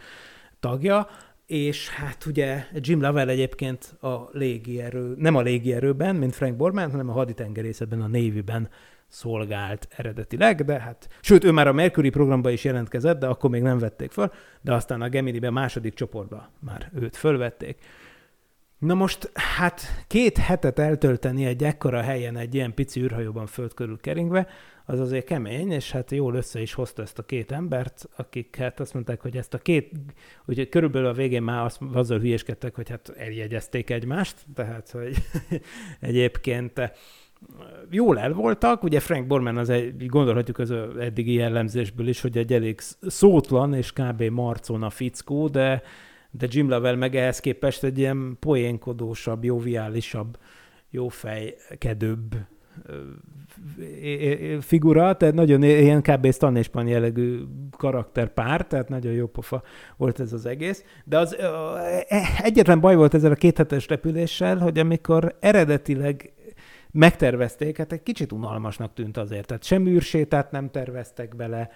[0.59, 1.07] tagja,
[1.45, 7.09] és hát ugye Jim Lovell egyébként a légierő, nem a légierőben, mint Frank Borman, hanem
[7.09, 8.69] a haditengerészetben, a Navy-ben
[9.07, 13.61] szolgált eredetileg, de hát, sőt, ő már a Mercury programba is jelentkezett, de akkor még
[13.61, 17.77] nem vették föl, de aztán a Gemini-ben második csoportba már őt fölvették.
[18.79, 23.99] Na most, hát két hetet eltölteni egy ekkora helyen, egy ilyen pici űrhajóban föld körül
[24.01, 24.47] keringve,
[24.85, 28.79] az azért kemény, és hát jól össze is hozta ezt a két embert, akik hát
[28.79, 29.91] azt mondták, hogy ezt a két,
[30.45, 35.15] úgyhogy körülbelül a végén már azt, azzal hülyeskedtek, hogy hát eljegyezték egymást, tehát, hogy
[35.99, 36.91] egyébként eh,
[37.89, 42.53] jól el voltak, ugye Frank Borman az egy, gondolhatjuk az eddigi jellemzésből is, hogy egy
[42.53, 44.23] elég szótlan és kb.
[44.23, 45.81] marcon fickó, de
[46.31, 50.37] de Jim Lovell meg ehhez képest egy ilyen poénkodósabb, joviálisabb,
[50.89, 52.35] jófejkedőbb
[54.59, 56.31] figura, tehát nagyon ilyen kb.
[56.31, 57.39] Stan jellegű
[57.77, 59.63] karakterpár, tehát nagyon jó pofa
[59.97, 60.83] volt ez az egész.
[61.03, 62.05] De az e,
[62.43, 66.33] egyetlen baj volt ezzel a kéthetes repüléssel, hogy amikor eredetileg
[66.91, 69.45] megtervezték, hát egy kicsit unalmasnak tűnt azért.
[69.45, 71.69] Tehát sem űrsétát nem terveztek bele,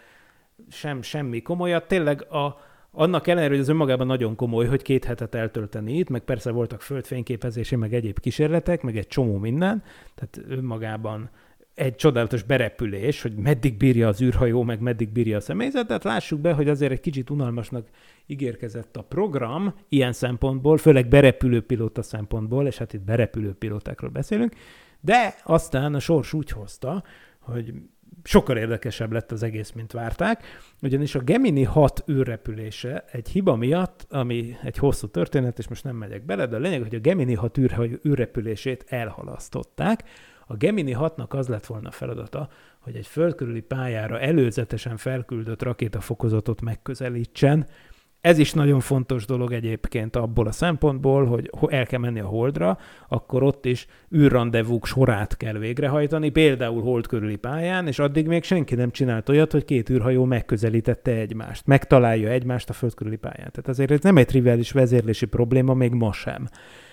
[0.70, 1.88] sem semmi komolyat.
[1.88, 2.58] Tényleg a,
[2.96, 6.82] annak ellenére, hogy az önmagában nagyon komoly, hogy két hetet eltölteni itt, meg persze voltak
[6.82, 9.84] földfényképezési, meg egyéb kísérletek, meg egy csomó minden,
[10.16, 11.30] tehát önmagában
[11.76, 16.40] egy csodálatos berepülés, hogy meddig bírja az űrhajó, meg meddig bírja a személyzet, tehát lássuk
[16.40, 17.88] be, hogy azért egy kicsit unalmasnak
[18.26, 24.54] ígérkezett a program ilyen szempontból, főleg berepülő pilóta szempontból, és hát itt berepülő pilótákról beszélünk,
[25.02, 27.04] de aztán a sors úgy hozta,
[27.40, 27.74] hogy
[28.23, 30.43] sokkal érdekesebb lett az egész, mint várták,
[30.82, 35.95] ugyanis a Gemini 6 űrrepülése egy hiba miatt, ami egy hosszú történet, és most nem
[35.95, 40.04] megyek bele, de a lényeg, hogy a Gemini 6 űr, űrrepülését elhalasztották.
[40.47, 42.49] A Gemini 6-nak az lett volna feladata,
[42.80, 47.67] hogy egy földkörüli pályára előzetesen felküldött rakétafokozatot megközelítsen,
[48.24, 52.78] ez is nagyon fontos dolog egyébként abból a szempontból, hogy el kell menni a Holdra,
[53.08, 58.76] akkor ott is űrrandevúk sorát kell végrehajtani, például Hold körüli pályán, és addig még senki
[58.76, 63.52] nem csinált olyat, hogy két űrhajó megközelítette egymást, megtalálja egymást a föld körüli pályán.
[63.52, 66.48] Tehát azért ez nem egy triviális vezérlési probléma, még ma sem.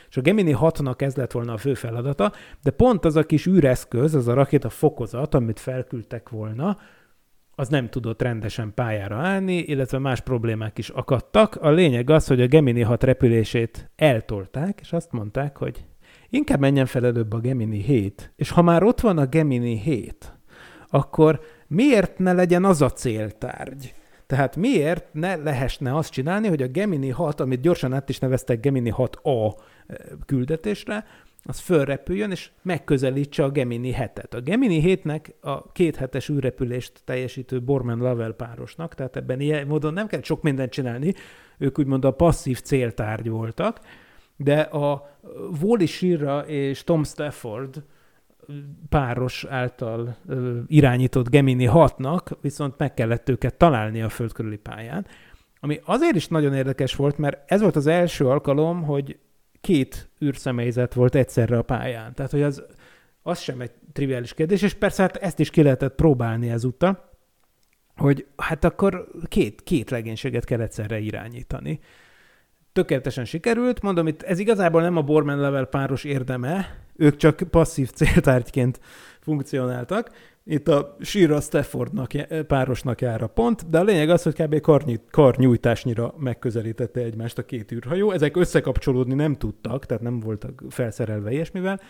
[0.08, 3.46] És a Gemini 6-nak ez lett volna a fő feladata, de pont az a kis
[3.46, 6.76] űreszköz, az a rakéta fokozat, amit felküldtek volna,
[7.60, 11.56] az nem tudott rendesen pályára állni, illetve más problémák is akadtak.
[11.56, 15.84] A lényeg az, hogy a Gemini 6 repülését eltolták, és azt mondták, hogy
[16.28, 20.32] inkább menjen fel előbb a Gemini 7, és ha már ott van a Gemini 7,
[20.88, 23.94] akkor miért ne legyen az a céltárgy?
[24.26, 28.60] Tehát miért ne lehesne azt csinálni, hogy a Gemini 6, amit gyorsan át is neveztek
[28.60, 29.54] Gemini 6A
[29.86, 29.96] eh,
[30.26, 31.04] küldetésre,
[31.44, 34.34] az fölrepüljön, és megközelítse a Gemini 7-et.
[34.34, 40.06] A Gemini 7-nek a két hetes űrrepülést teljesítő Borman-Lovell párosnak, tehát ebben ilyen módon nem
[40.06, 41.14] kell sok mindent csinálni,
[41.58, 43.80] ők úgymond a passzív céltárgy voltak,
[44.36, 45.18] de a
[45.62, 47.82] Wally Shira és Tom Stafford
[48.88, 50.16] páros által
[50.66, 55.06] irányított Gemini 6-nak viszont meg kellett őket találni a föld körüli pályán,
[55.60, 59.18] ami azért is nagyon érdekes volt, mert ez volt az első alkalom, hogy
[59.60, 62.14] két űrszemélyzet volt egyszerre a pályán.
[62.14, 62.62] Tehát, hogy az,
[63.22, 67.10] az sem egy triviális kérdés, és persze hát ezt is ki lehetett próbálni ezúttal,
[67.96, 71.80] hogy hát akkor két, két legénységet kell egyszerre irányítani.
[72.72, 77.90] Tökéletesen sikerült, mondom, itt ez igazából nem a Borman level páros érdeme, ők csak passzív
[77.90, 78.80] céltárgyként
[79.20, 80.10] funkcionáltak.
[80.44, 82.10] Itt a Shira Staffordnak
[82.46, 84.60] párosnak jár a pont, de a lényeg az, hogy kb.
[84.60, 88.10] Karny- karnyújtásnyira megközelítette egymást a két űrhajó.
[88.10, 91.80] Ezek összekapcsolódni nem tudtak, tehát nem voltak felszerelve ilyesmivel,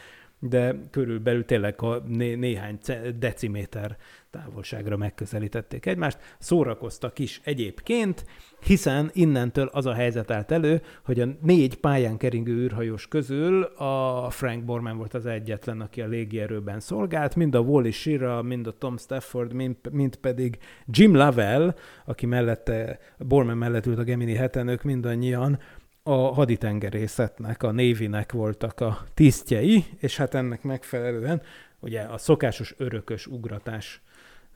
[0.40, 2.78] de körülbelül tényleg a né- néhány
[3.18, 3.96] deciméter
[4.30, 8.24] távolságra megközelítették egymást, szórakoztak is egyébként,
[8.62, 14.26] hiszen innentől az a helyzet állt elő, hogy a négy pályán keringő űrhajós közül a
[14.30, 18.78] Frank Borman volt az egyetlen, aki a légierőben szolgált, mind a Wally Shira, mind a
[18.78, 21.74] Tom Stafford, mind, mind pedig Jim Lovell,
[22.04, 25.58] aki mellette, Borman mellett ült a Gemini heten, ők mindannyian
[26.02, 31.42] a haditengerészetnek, a Navy-nek voltak a tisztjei, és hát ennek megfelelően
[31.80, 34.02] ugye a szokásos örökös ugratás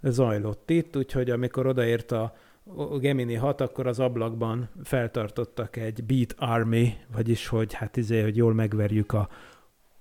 [0.03, 2.35] zajlott itt, úgyhogy amikor odaért a
[2.99, 8.55] Gemini 6, akkor az ablakban feltartottak egy Beat Army, vagyis hogy hát izé, hogy jól
[8.55, 9.29] megverjük a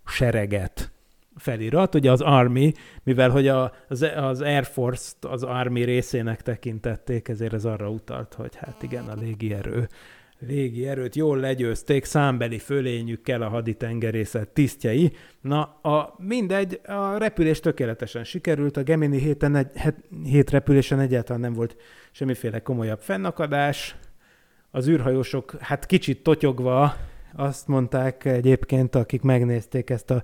[0.06, 0.92] sereget
[1.36, 1.96] felirat.
[1.96, 3.74] Ugye az Army, mivel hogy a,
[4.16, 9.16] az Air Force-t az Army részének tekintették, ezért ez arra utalt, hogy hát igen, a
[9.16, 9.88] légierő
[10.48, 15.12] légi erőt jól legyőzték számbeli fölényükkel a haditengerészet tisztjei.
[15.42, 19.68] Na, a, mindegy, a repülés tökéletesen sikerült, a Gemini héten egy,
[20.24, 21.76] hét repülésen egyáltalán nem volt
[22.12, 23.96] semmiféle komolyabb fennakadás.
[24.72, 26.96] Az űrhajósok, hát kicsit totyogva
[27.36, 30.24] azt mondták egyébként, akik megnézték ezt a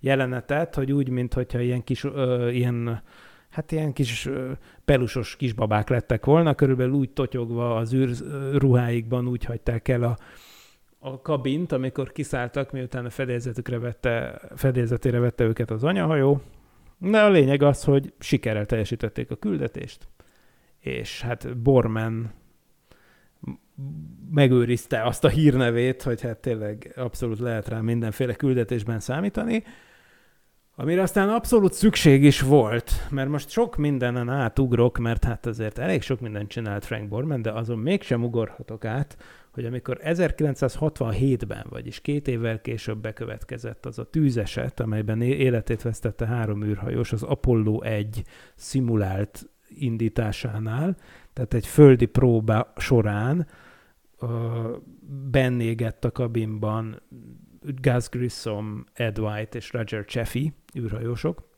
[0.00, 3.02] jelenetet, hogy úgy, mintha ilyen kis, ö, ilyen
[3.50, 4.28] hát ilyen kis
[4.84, 10.16] pelusos kisbabák lettek volna, körülbelül úgy totyogva az űrruháikban úgy hagyták el a,
[10.98, 16.40] a kabint, amikor kiszálltak, miután a fedélzetükre vette, fedélzetére vette őket az anyahajó.
[16.98, 20.08] De a lényeg az, hogy sikerrel teljesítették a küldetést,
[20.78, 22.32] és hát Borman
[24.30, 29.64] megőrizte azt a hírnevét, hogy hát tényleg abszolút lehet rá mindenféle küldetésben számítani,
[30.80, 36.02] Amire aztán abszolút szükség is volt, mert most sok mindenen átugrok, mert hát azért elég
[36.02, 39.16] sok mindent csinált Frank Borman, de azon mégsem ugorhatok át,
[39.52, 46.64] hogy amikor 1967-ben, vagyis két évvel később bekövetkezett az a tűzeset, amelyben életét vesztette három
[46.64, 48.22] űrhajós, az Apollo 1
[48.54, 50.96] szimulált indításánál,
[51.32, 53.46] tehát egy földi próba során
[54.20, 54.28] uh,
[55.30, 57.02] bennégett a kabinban
[57.60, 61.48] Gus Grissom, Ed White és Roger Chaffee űrhajósok,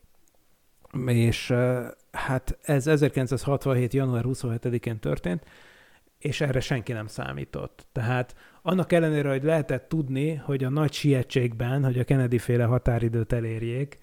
[1.06, 1.54] és
[2.12, 3.92] hát ez 1967.
[3.92, 5.44] január 27-én történt,
[6.18, 7.86] és erre senki nem számított.
[7.92, 13.32] Tehát annak ellenére, hogy lehetett tudni, hogy a nagy sietségben, hogy a Kennedy féle határidőt
[13.32, 13.98] elérjék,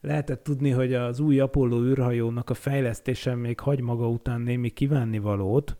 [0.00, 5.76] lehetett tudni, hogy az új Apollo űrhajónak a fejlesztése még hagy maga után némi kívánnivalót,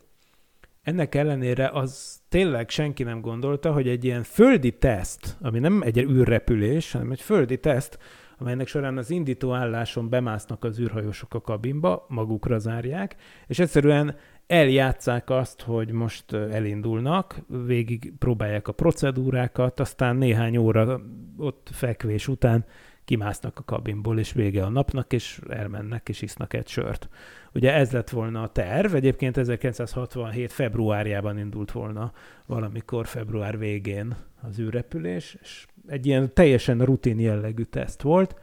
[0.87, 5.99] ennek ellenére az tényleg senki nem gondolta, hogy egy ilyen földi teszt, ami nem egy
[5.99, 7.99] űrrepülés, hanem egy földi teszt,
[8.39, 15.31] amelynek során az indító álláson bemásznak az űrhajósok a kabinba, magukra zárják, és egyszerűen eljátszák
[15.31, 21.01] azt, hogy most elindulnak, végig próbálják a procedúrákat, aztán néhány óra
[21.37, 22.65] ott fekvés után
[23.05, 27.09] kimásznak a kabinból, és vége a napnak, és elmennek, és isznak egy sört.
[27.55, 30.53] Ugye ez lett volna a terv, egyébként 1967.
[30.53, 32.13] februárjában indult volna
[32.47, 38.35] valamikor február végén az űrrepülés, és egy ilyen teljesen rutin jellegű teszt volt,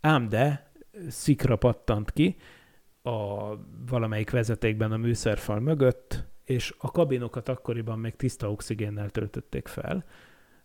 [0.00, 0.70] ám de
[1.08, 2.36] szikra pattant ki
[3.02, 3.52] a
[3.90, 10.04] valamelyik vezetékben a műszerfal mögött, és a kabinokat akkoriban még tiszta oxigénnel töltötték fel.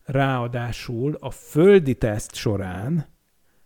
[0.04, 3.12] Ráadásul a földi teszt során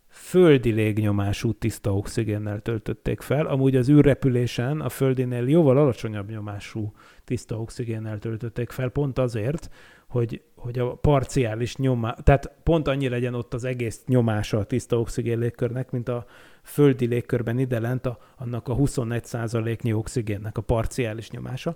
[0.07, 3.45] földi légnyomású tiszta oxigénnel töltötték fel.
[3.45, 9.69] Amúgy az űrrepülésen a földinél jóval alacsonyabb nyomású tiszta oxigénnel töltötték fel, pont azért,
[10.07, 14.99] hogy, hogy a parciális nyomás, tehát pont annyi legyen ott az egész nyomása a tiszta
[14.99, 16.25] oxigén légkörnek, mint a
[16.63, 21.75] földi légkörben ide lent a, annak a 21%-nyi oxigénnek a parciális nyomása.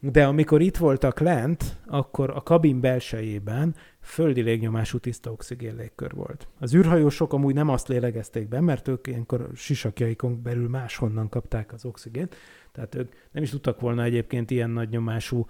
[0.00, 6.48] De amikor itt voltak lent, akkor a kabin belsejében földi légnyomású tiszta oxigén légkör volt.
[6.58, 11.84] Az űrhajósok amúgy nem azt lélegezték be, mert ők ilyenkor sisakjaikon belül máshonnan kapták az
[11.84, 12.36] oxigént,
[12.72, 15.46] tehát ők nem is tudtak volna egyébként ilyen nagy nyomású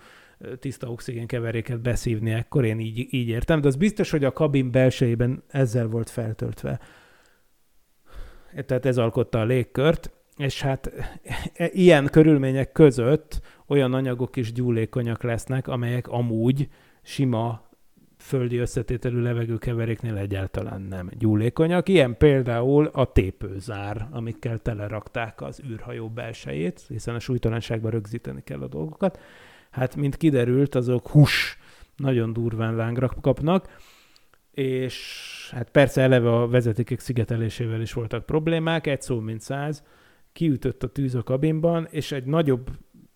[0.59, 4.70] tiszta oxigén keveréket beszívni ekkor, én így, így értem, de az biztos, hogy a kabin
[4.70, 6.80] belsejében ezzel volt feltöltve.
[8.66, 10.93] Tehát ez alkotta a légkört, és hát
[11.55, 16.68] e, ilyen körülmények között olyan anyagok is gyúlékonyak lesznek, amelyek amúgy
[17.03, 17.70] sima
[18.22, 21.88] földi összetételű levegőkeveréknél egyáltalán nem gyúlékonyak.
[21.88, 28.68] Ilyen például a tépőzár, amikkel telerakták az űrhajó belsejét, hiszen a súlytalanságban rögzíteni kell a
[28.68, 29.18] dolgokat.
[29.73, 31.59] Hát, mint kiderült, azok hús
[31.97, 33.79] nagyon durván lángra kapnak,
[34.51, 39.85] és hát persze eleve a vezetékek szigetelésével is voltak problémák, egy szó mint száz,
[40.33, 42.70] kiütött a tűz a kabinban, és egy nagyobb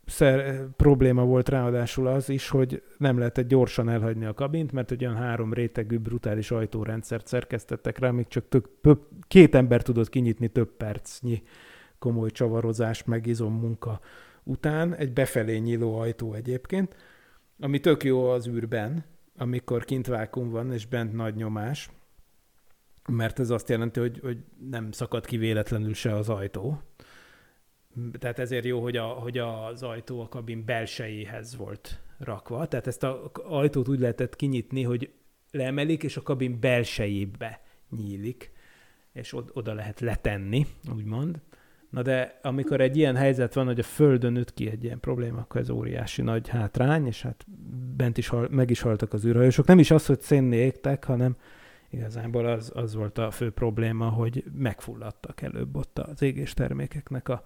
[0.07, 5.05] szer, probléma volt ráadásul az is, hogy nem lehetett gyorsan elhagyni a kabint, mert egy
[5.05, 8.93] olyan három rétegű brutális ajtórendszert szerkesztettek rá, még csak tök, pö,
[9.29, 11.43] két ember tudott kinyitni több percnyi
[11.99, 14.01] komoly csavarozás, meg munka
[14.47, 16.97] után, egy befelé nyíló ajtó egyébként,
[17.61, 19.05] ami tök jó az űrben,
[19.37, 21.91] amikor kint vákum van, és bent nagy nyomás,
[23.09, 24.39] mert ez azt jelenti, hogy, hogy
[24.71, 26.81] nem szakad ki véletlenül se az ajtó,
[28.19, 32.69] tehát ezért jó, hogy, a, hogy az ajtó a kabin belsejéhez volt rakva.
[32.69, 35.13] Tehát ezt az ajtót úgy lehetett kinyitni, hogy
[35.51, 38.53] leemelik, és a kabin belsejébe nyílik,
[39.13, 41.41] és oda lehet letenni, úgymond.
[41.97, 45.41] Na de amikor egy ilyen helyzet van, hogy a földön üt ki egy ilyen probléma,
[45.41, 47.45] akkor ez óriási nagy hátrány, és hát
[47.97, 49.67] bent is hal, meg is haltak az űrhajósok.
[49.67, 51.37] Nem is az, hogy szénné égtek, hanem
[51.91, 57.45] igazából az, az volt a fő probléma, hogy megfulladtak előbb ott az égés termékeknek a,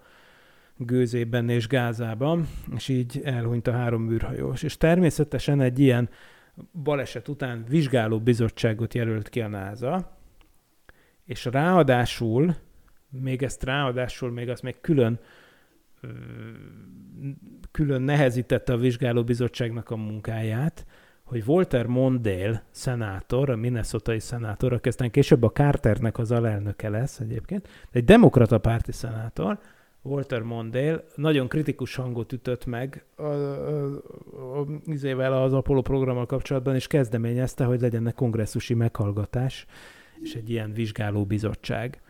[0.77, 4.63] gőzében és gázában, és így elhunyt a három űrhajós.
[4.63, 6.09] És természetesen egy ilyen
[6.83, 10.17] baleset után vizsgáló bizottságot jelölt ki a NASA,
[11.25, 12.55] és ráadásul,
[13.11, 15.19] még ezt ráadásul, még azt még külön
[17.71, 20.85] külön nehezítette a vizsgálóbizottságnak a munkáját,
[21.23, 27.19] hogy Walter Mondale szenátor, a minnesotai szenátor, aki aztán később a Carternek az alelnöke lesz
[27.19, 29.59] egyébként, egy demokrata párti szenátor,
[30.03, 33.85] Walter Mondale nagyon kritikus hangot ütött meg a, a,
[34.59, 39.65] a, izével az Apollo programmal kapcsolatban, és kezdeményezte, hogy legyen egy kongresszusi meghallgatás
[40.21, 42.01] és egy ilyen vizsgáló bizottság.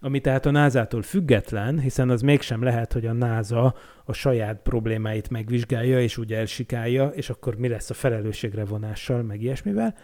[0.00, 3.74] Ami tehát a NASA-tól független, hiszen az mégsem lehet, hogy a NASA
[4.04, 9.42] a saját problémáit megvizsgálja, és úgy elsikálja, és akkor mi lesz a felelősségre vonással, meg
[9.42, 9.94] ilyesmivel,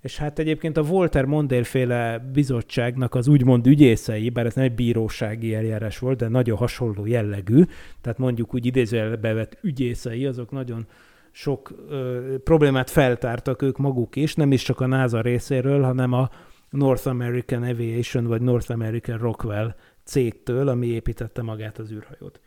[0.00, 4.74] és hát egyébként a Volter Mondél féle bizottságnak az úgymond ügyészei, bár ez nem egy
[4.74, 7.62] bírósági eljárás volt, de nagyon hasonló jellegű,
[8.00, 10.86] tehát mondjuk úgy idézőjelbe vett ügyészei, azok nagyon
[11.30, 16.30] sok ö, problémát feltártak ők maguk is, nem is csak a NASA részéről, hanem a
[16.70, 22.40] North American Aviation vagy North American Rockwell cégtől, ami építette magát az űrhajót.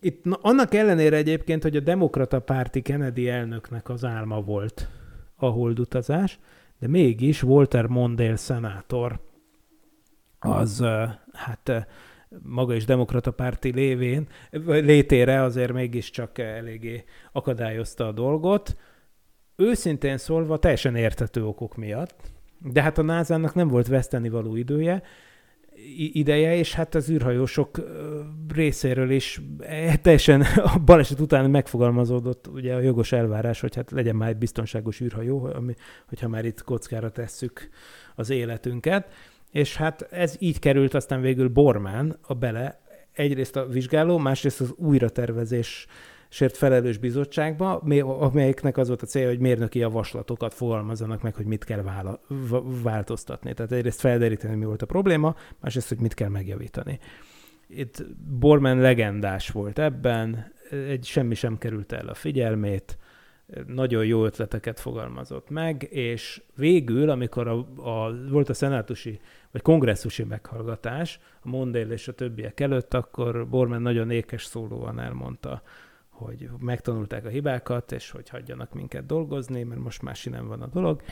[0.00, 4.88] Itt na, annak ellenére egyébként, hogy a demokrata párti Kennedy elnöknek az álma volt
[5.36, 6.38] a holdutazás,
[6.78, 9.20] de mégis Walter Mondale szenátor
[10.38, 10.84] az
[11.32, 11.86] hát
[12.42, 14.26] maga is demokrata párti lévén,
[14.66, 18.76] létére azért mégiscsak eléggé akadályozta a dolgot.
[19.56, 22.35] Őszintén szólva teljesen értető okok miatt,
[22.72, 25.02] de hát a NASA-nak nem volt veszteni való idője,
[26.12, 27.80] ideje, és hát az űrhajósok
[28.54, 30.40] részéről is e, teljesen
[30.74, 35.44] a baleset után megfogalmazódott ugye a jogos elvárás, hogy hát legyen már egy biztonságos űrhajó,
[35.44, 35.74] ami,
[36.08, 37.68] hogyha már itt kockára tesszük
[38.14, 39.12] az életünket.
[39.50, 42.80] És hát ez így került aztán végül Bormán a bele,
[43.12, 45.86] egyrészt a vizsgáló, másrészt az újratervezés
[46.28, 47.76] sért felelős bizottságba,
[48.18, 52.20] amelyiknek az volt a célja, hogy mérnöki javaslatokat fogalmazzanak meg, hogy mit kell vála,
[52.82, 53.54] változtatni.
[53.54, 56.98] Tehát egyrészt felderíteni, mi volt a probléma, másrészt, hogy mit kell megjavítani.
[57.68, 58.04] Itt
[58.38, 62.98] Borman legendás volt ebben, egy semmi sem került el a figyelmét,
[63.66, 69.20] nagyon jó ötleteket fogalmazott meg, és végül, amikor a, a, volt a szenátusi
[69.50, 75.62] vagy kongresszusi meghallgatás, a Mondale és a többiek előtt, akkor Borman nagyon ékes szólóan elmondta,
[76.16, 80.66] hogy megtanulták a hibákat, és hogy hagyjanak minket dolgozni, mert most már nem van a
[80.66, 81.02] dolog,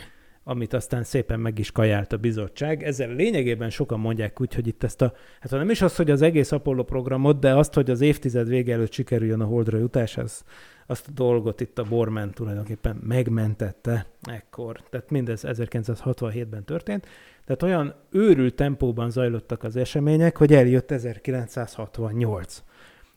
[0.44, 2.82] amit aztán szépen meg is kajált a bizottság.
[2.82, 6.22] Ezzel lényegében sokan mondják úgy, hogy itt ezt a, hát nem is az, hogy az
[6.22, 10.44] egész Apollo programot, de azt, hogy az évtized vége előtt sikerüljön a holdra jutás, az,
[10.86, 14.80] azt a dolgot itt a Borman tulajdonképpen megmentette ekkor.
[14.90, 17.06] Tehát mindez 1967-ben történt.
[17.44, 22.62] Tehát olyan őrült tempóban zajlottak az események, hogy eljött 1968.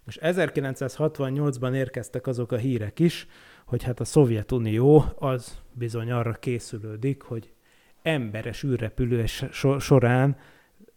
[0.07, 3.27] És 1968-ban érkeztek azok a hírek is,
[3.65, 7.53] hogy hát a Szovjetunió az bizony arra készülődik, hogy
[8.01, 9.45] emberes űrrepülés
[9.79, 10.37] során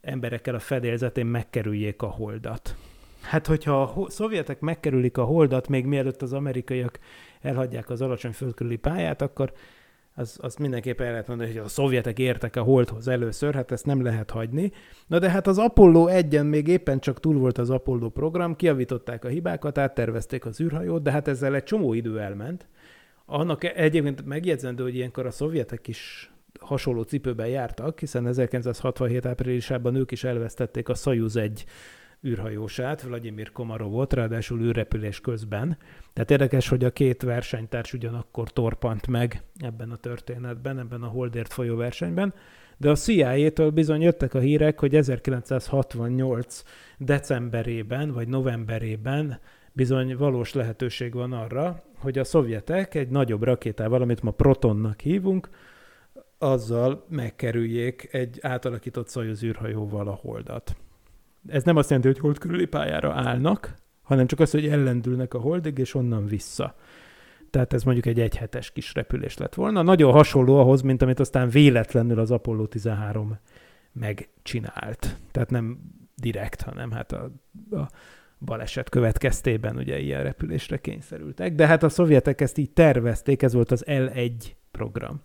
[0.00, 2.76] emberekkel a fedélzetén megkerüljék a holdat.
[3.20, 6.98] Hát, hogyha a szovjetek megkerülik a holdat, még mielőtt az amerikaiak
[7.40, 9.52] elhagyják az alacsony földkörüli pályát, akkor
[10.14, 13.86] az, az mindenképpen el lehet mondani, hogy a szovjetek értek a holdhoz először, hát ezt
[13.86, 14.72] nem lehet hagyni.
[15.06, 19.24] Na de hát az Apollo 1 még éppen csak túl volt az Apollo program, kiavították
[19.24, 22.68] a hibákat, áttervezték az űrhajót, de hát ezzel egy csomó idő elment.
[23.26, 30.10] Annak egyébként megjegyzendő, hogy ilyenkor a szovjetek is hasonló cipőben jártak, hiszen 1967 áprilisában ők
[30.10, 31.64] is elvesztették a Soyuz egy
[32.26, 35.78] űrhajósát, Vladimir Komarovot, ráadásul űrrepülés közben.
[36.12, 41.52] Tehát érdekes, hogy a két versenytárs ugyanakkor torpant meg ebben a történetben, ebben a Holdért
[41.52, 42.34] folyó versenyben.
[42.76, 46.62] De a CIA-től bizony jöttek a hírek, hogy 1968
[46.98, 49.40] decemberében vagy novemberében
[49.72, 55.48] bizony valós lehetőség van arra, hogy a szovjetek egy nagyobb rakétával, amit ma Protonnak hívunk,
[56.38, 60.76] azzal megkerüljék egy átalakított Soyuz űrhajóval a holdat.
[61.48, 65.38] Ez nem azt jelenti, hogy hold körüli pályára állnak, hanem csak az, hogy ellendülnek a
[65.38, 66.74] holdig, és onnan vissza.
[67.50, 69.82] Tehát ez mondjuk egy egyhetes kis repülés lett volna.
[69.82, 73.38] Nagyon hasonló ahhoz, mint amit aztán véletlenül az Apollo 13
[73.92, 75.16] megcsinált.
[75.30, 75.78] Tehát nem
[76.14, 77.30] direkt, hanem hát a,
[77.70, 77.88] a
[78.38, 81.54] baleset következtében ugye ilyen repülésre kényszerültek.
[81.54, 84.32] De hát a szovjetek ezt így tervezték, ez volt az L1
[84.70, 85.22] program.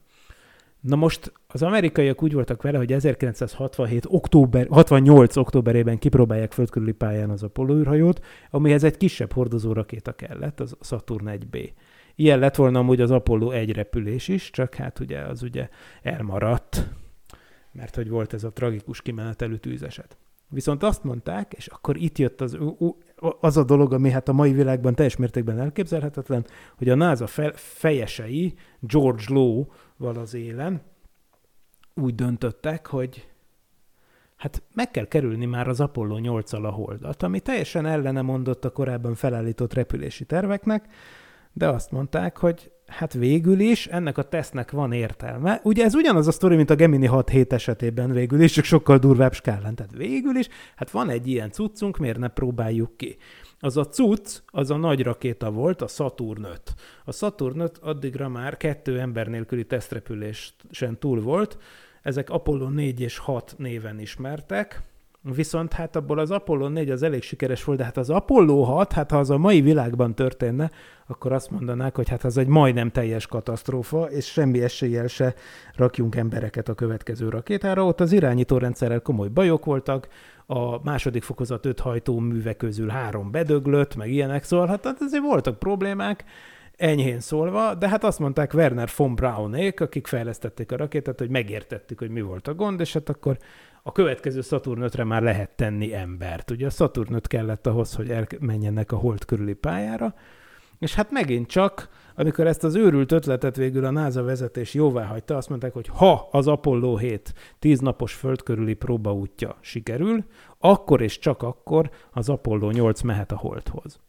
[0.86, 4.06] Na most az amerikaiak úgy voltak vele, hogy 1967.
[4.08, 5.36] október, 68.
[5.36, 11.30] októberében kipróbálják földkörüli pályán az Apollo űrhajót, amihez egy kisebb hordozó rakéta kellett, az Saturn
[11.30, 11.70] 1B.
[12.16, 15.70] Ilyen lett volna amúgy az Apollo 1 repülés is, csak hát ugye az ugye
[16.02, 16.90] elmaradt,
[17.72, 20.18] mert hogy volt ez a tragikus kimenetelű tűzeset.
[20.50, 22.58] Viszont azt mondták, és akkor itt jött az,
[23.40, 26.46] az a dolog, ami hát a mai világban teljes mértékben elképzelhetetlen,
[26.78, 29.24] hogy a NASA fejesei George
[29.98, 30.82] Lowe-val az élen
[31.94, 33.30] úgy döntöttek, hogy
[34.36, 38.72] hát meg kell kerülni már az Apollo 8-al a holdat, ami teljesen ellene mondott a
[38.72, 40.88] korábban felállított repülési terveknek,
[41.54, 45.60] de azt mondták, hogy hát végül is ennek a tesznek van értelme.
[45.64, 49.34] Ugye ez ugyanaz a sztori, mint a Gemini 6-7 esetében végül is, csak sokkal durvább
[49.34, 49.76] skálán.
[49.76, 53.18] Tehát végül is, hát van egy ilyen cuccunk, miért ne próbáljuk ki?
[53.60, 56.74] Az a cucc, az a nagy rakéta volt, a Saturn 5.
[57.06, 61.58] A Saturn 5 addigra már kettő ember nélküli tesztrepülésen túl volt,
[62.02, 64.82] ezek Apollo 4 és 6 néven ismertek,
[65.34, 68.92] Viszont hát abból az Apollo 4 az elég sikeres volt, de hát az Apollo 6,
[68.92, 70.72] hát ha az a mai világban történne,
[71.08, 75.34] akkor azt mondanák, hogy hát az egy majdnem teljes katasztrófa, és semmi eséllyel se
[75.76, 77.86] rakjunk embereket a következő rakétára.
[77.86, 80.08] Ott az irányítórendszerrel komoly bajok voltak,
[80.46, 85.60] a második fokozat öt hajtóműve közül három bedöglött, meg ilyenek, szóval hát, hát azért voltak
[85.60, 86.24] problémák,
[86.76, 92.00] enyhén szólva, de hát azt mondták Werner von Braunék, akik fejlesztették a rakétát, hogy megértettük,
[92.00, 93.38] hogy mi volt a gond, és hát akkor
[93.88, 96.52] a következő Saturn 5-re már lehet tenni embert.
[96.52, 100.14] Ugye a Saturn 5 kellett ahhoz, hogy elmenjenek a hold körüli pályára,
[100.80, 105.38] és hát megint csak, amikor ezt az őrült ötletet végül a NASA vezetés jóvá hagyta,
[105.38, 110.26] azt mondták, hogy ha az Apollo 7 tíz napos föld körüli próbaútja sikerül,
[110.60, 114.00] akkor és csak akkor az Apollo 8 mehet a holdhoz.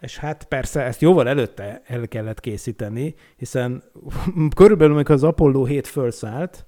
[0.00, 3.82] És hát persze ezt jóval előtte el kellett készíteni, hiszen
[4.56, 6.66] körülbelül, amikor az Apollo 7 felszállt,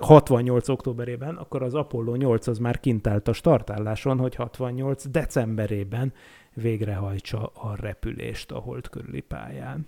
[0.00, 0.68] 68.
[0.68, 5.06] októberében, akkor az Apollo 8 az már kint állt a startálláson, hogy 68.
[5.06, 6.12] decemberében
[6.54, 9.86] végrehajtsa a repülést a hold körüli pályán.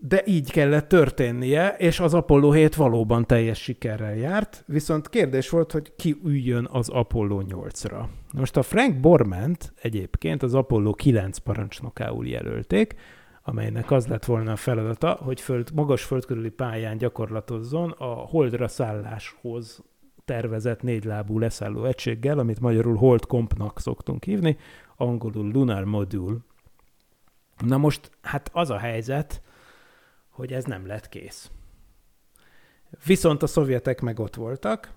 [0.00, 5.72] De így kellett történnie, és az Apollo 7 valóban teljes sikerrel járt, viszont kérdés volt,
[5.72, 8.04] hogy ki üljön az Apollo 8-ra.
[8.32, 12.94] Most a Frank Borment egyébként az Apollo 9 parancsnokául jelölték,
[13.48, 19.82] amelynek az lett volna a feladata, hogy föld, magas földkörüli pályán gyakorlatozzon a holdra szálláshoz
[20.24, 24.56] tervezett négylábú leszálló egységgel, amit magyarul Hold Compnak szoktunk hívni,
[24.96, 26.36] angolul Lunar Module.
[27.58, 29.42] Na most, hát az a helyzet,
[30.28, 31.50] hogy ez nem lett kész.
[33.04, 34.92] Viszont a szovjetek meg ott voltak,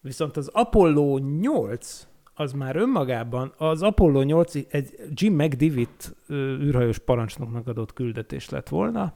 [0.00, 7.66] viszont az Apollo 8 az már önmagában az Apollo 8 egy Jim McDivitt űrhajós parancsnoknak
[7.66, 9.14] adott küldetés lett volna,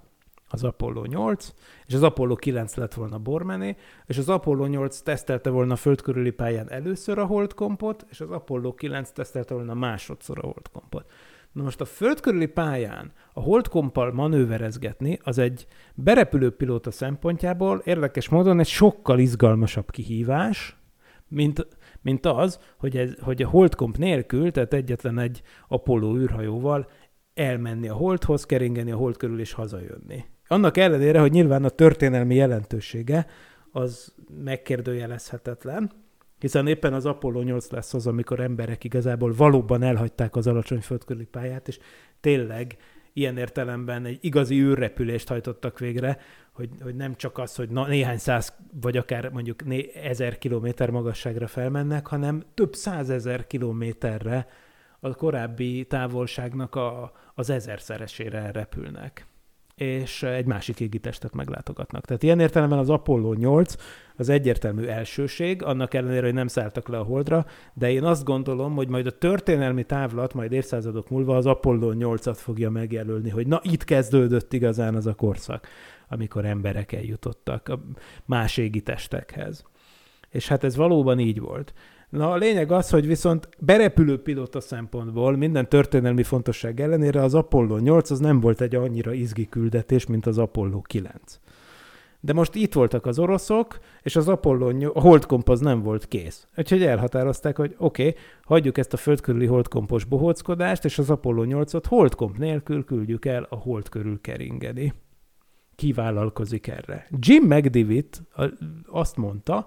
[0.49, 1.55] az Apollo 8,
[1.87, 6.01] és az Apollo 9 lett volna Bormené, és az Apollo 8 tesztelte volna a föld
[6.01, 11.11] körüli pályán először a holdkompot, és az Apollo 9 tesztelte volna másodszor a holdkompot.
[11.53, 18.29] Na most a föld körüli pályán a holdkompal manőverezgetni, az egy berepülő pilóta szempontjából érdekes
[18.29, 20.77] módon egy sokkal izgalmasabb kihívás,
[21.29, 21.67] mint
[22.05, 26.89] mint az, hogy, ez, hogy a holdkomp nélkül, tehát egyetlen egy Apollo űrhajóval
[27.35, 30.25] elmenni a holdhoz, keringeni a hold körül és hazajönni.
[30.47, 33.27] Annak ellenére, hogy nyilván a történelmi jelentősége
[33.71, 35.91] az megkérdőjelezhetetlen,
[36.39, 41.25] hiszen éppen az Apollo 8 lesz az, amikor emberek igazából valóban elhagyták az alacsony földkörüli
[41.25, 41.79] pályát, és
[42.21, 42.77] tényleg
[43.17, 46.19] ilyen értelemben egy igazi űrrepülést hajtottak végre,
[46.53, 50.91] hogy, hogy nem csak az, hogy na, néhány száz, vagy akár mondjuk né, ezer kilométer
[50.91, 54.47] magasságra felmennek, hanem több százezer kilométerre
[55.01, 59.27] a korábbi távolságnak a, az ezerszeresére repülnek
[59.75, 62.05] és egy másik égitestet meglátogatnak.
[62.05, 63.75] Tehát ilyen értelemben az Apollo 8
[64.17, 68.75] az egyértelmű elsőség, annak ellenére, hogy nem szálltak le a Holdra, de én azt gondolom,
[68.75, 73.61] hogy majd a történelmi távlat majd évszázadok múlva az Apollo 8-at fogja megjelölni, hogy na
[73.63, 75.69] itt kezdődött igazán az a korszak,
[76.09, 77.81] amikor emberek eljutottak a
[78.25, 79.65] más égitestekhez.
[80.31, 81.75] És hát ez valóban így volt.
[82.15, 87.79] Na a lényeg az, hogy viszont berepülő pilóta szempontból minden történelmi fontosság ellenére az Apollo
[87.79, 91.41] 8 az nem volt egy annyira izgi küldetés, mint az Apollo 9.
[92.21, 96.47] De most itt voltak az oroszok, és az Apollo, a holdkomp az nem volt kész.
[96.57, 101.85] Úgyhogy elhatározták, hogy oké, okay, hagyjuk ezt a földkörüli holdkompos bohóckodást, és az Apollo 8-ot
[101.89, 104.95] holdkomp nélkül küldjük el a hold körül keringeni.
[105.77, 107.07] Kivállalkozik erre.
[107.11, 108.23] Jim McDivitt
[108.87, 109.67] azt mondta,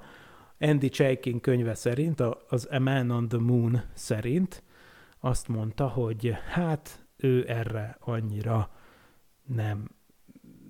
[0.59, 4.63] Andy Chaikin könyve szerint, az A Man on the Moon szerint
[5.19, 8.69] azt mondta, hogy hát ő erre annyira
[9.55, 9.89] nem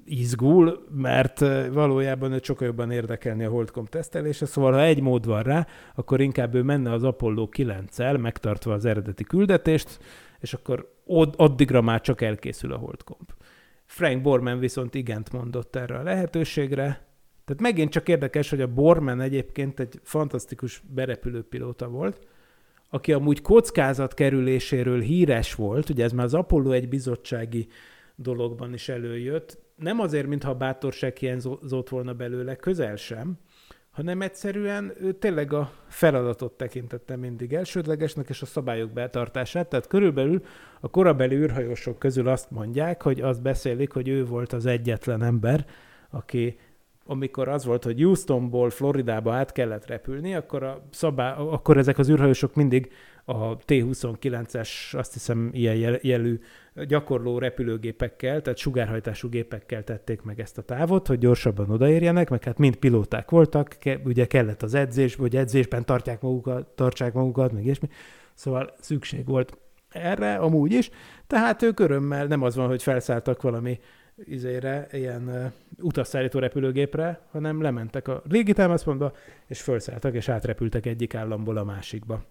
[0.06, 1.40] izgul, mert
[1.72, 6.22] valójában ő sokkal jobban érdekelni a Holdcom tesztelése, szóval ha egy mód van rá, akkor
[6.22, 10.00] inkább ő menne az Apollo 9-el, megtartva az eredeti küldetést,
[10.40, 10.96] és akkor
[11.36, 13.34] addigra már csak elkészül a Holdcomp.
[13.86, 17.07] Frank Borman viszont igent mondott erre a lehetőségre,
[17.48, 22.28] tehát megint csak érdekes, hogy a Borman egyébként egy fantasztikus berepülő pilóta volt,
[22.90, 27.68] aki amúgy kockázat kerüléséről híres volt, ugye ez már az Apollo egy bizottsági
[28.16, 33.38] dologban is előjött, nem azért, mintha a bátorság hiányzott volna belőle, közel sem,
[33.92, 39.68] hanem egyszerűen ő tényleg a feladatot tekintette mindig elsődlegesnek, és a szabályok betartását.
[39.68, 40.44] Tehát körülbelül
[40.80, 45.66] a korabeli űrhajósok közül azt mondják, hogy azt beszélik, hogy ő volt az egyetlen ember,
[46.10, 46.58] aki
[47.08, 52.10] amikor az volt, hogy Houstonból Floridába át kellett repülni, akkor, a szabá, akkor ezek az
[52.10, 52.92] űrhajósok mindig
[53.26, 56.40] a T-29-es, azt hiszem ilyen jelű
[56.74, 62.58] gyakorló repülőgépekkel, tehát sugárhajtású gépekkel tették meg ezt a távot, hogy gyorsabban odaérjenek, meg hát
[62.58, 67.64] mind pilóták voltak, ke, ugye kellett az edzés, vagy edzésben tartják magukat, tartsák magukat, meg
[67.64, 67.88] ilyesmi.
[68.34, 69.58] Szóval szükség volt
[69.90, 70.90] erre amúgy is,
[71.28, 73.80] tehát ők örömmel nem az van, hogy felszálltak valami
[74.24, 79.14] izére, ilyen uh, utasszállító repülőgépre, hanem lementek a régi támaszpontba,
[79.48, 82.26] és felszálltak, és átrepültek egyik államból a másikba.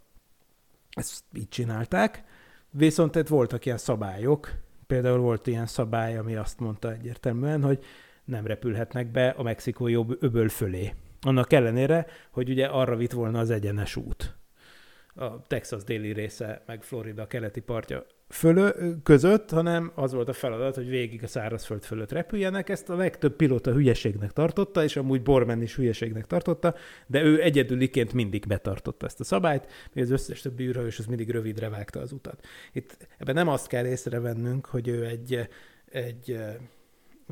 [0.90, 2.24] Ezt így csinálták,
[2.70, 4.50] viszont itt voltak ilyen szabályok,
[4.86, 7.84] például volt ilyen szabály, ami azt mondta egyértelműen, hogy
[8.24, 10.94] nem repülhetnek be a mexikói öböl fölé.
[11.20, 14.36] Annak ellenére, hogy ugye arra vitt volna az egyenes út.
[15.16, 18.70] A Texas déli része, meg Florida keleti partja fölö,
[19.02, 22.68] között, hanem az volt a feladat, hogy végig a szárazföld fölött repüljenek.
[22.68, 26.74] Ezt a legtöbb pilóta hülyeségnek tartotta, és amúgy Borman is hülyeségnek tartotta,
[27.06, 31.30] de ő egyedüliként mindig betartotta ezt a szabályt, még az összes többi űrhajós az mindig
[31.30, 32.46] rövidre vágta az utat.
[32.72, 35.48] Itt ebben nem azt kell észrevennünk, hogy ő egy,
[35.90, 36.38] egy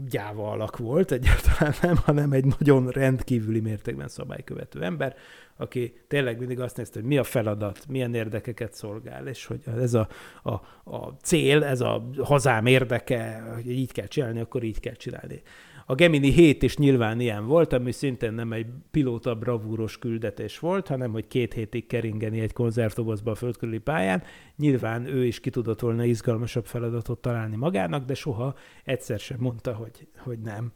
[0.09, 5.17] gyáva alak volt, egyáltalán nem, hanem egy nagyon rendkívüli mértékben szabálykövető ember,
[5.57, 9.95] aki tényleg mindig azt nézte, hogy mi a feladat, milyen érdekeket szolgál, és hogy ez
[9.95, 10.09] a,
[10.43, 10.53] a,
[10.95, 15.43] a cél, ez a hazám érdeke, hogy így kell csinálni, akkor így kell csinálni.
[15.87, 20.89] A Gemini 7 is nyilván ilyen volt, ami szintén nem egy pilóta bravúros küldetés volt,
[20.89, 24.23] hanem hogy két hétig keringeni egy konzervdobozba a földkörüli pályán.
[24.57, 29.75] Nyilván ő is ki tudott volna izgalmasabb feladatot találni magának, de soha egyszer sem mondta,
[29.75, 30.73] hogy, hogy nem.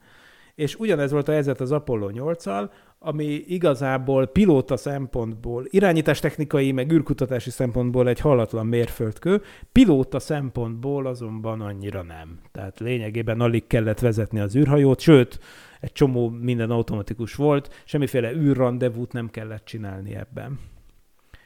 [0.55, 6.93] És ugyanez volt a helyzet az Apollo 8-al, ami igazából pilóta szempontból, irányítás technikai, meg
[6.93, 9.43] űrkutatási szempontból egy hallatlan mérföldkő,
[9.73, 12.41] pilóta szempontból azonban annyira nem.
[12.53, 15.39] Tehát lényegében alig kellett vezetni az űrhajót, sőt,
[15.81, 20.59] egy csomó minden automatikus volt, semmiféle űrrandevút nem kellett csinálni ebben.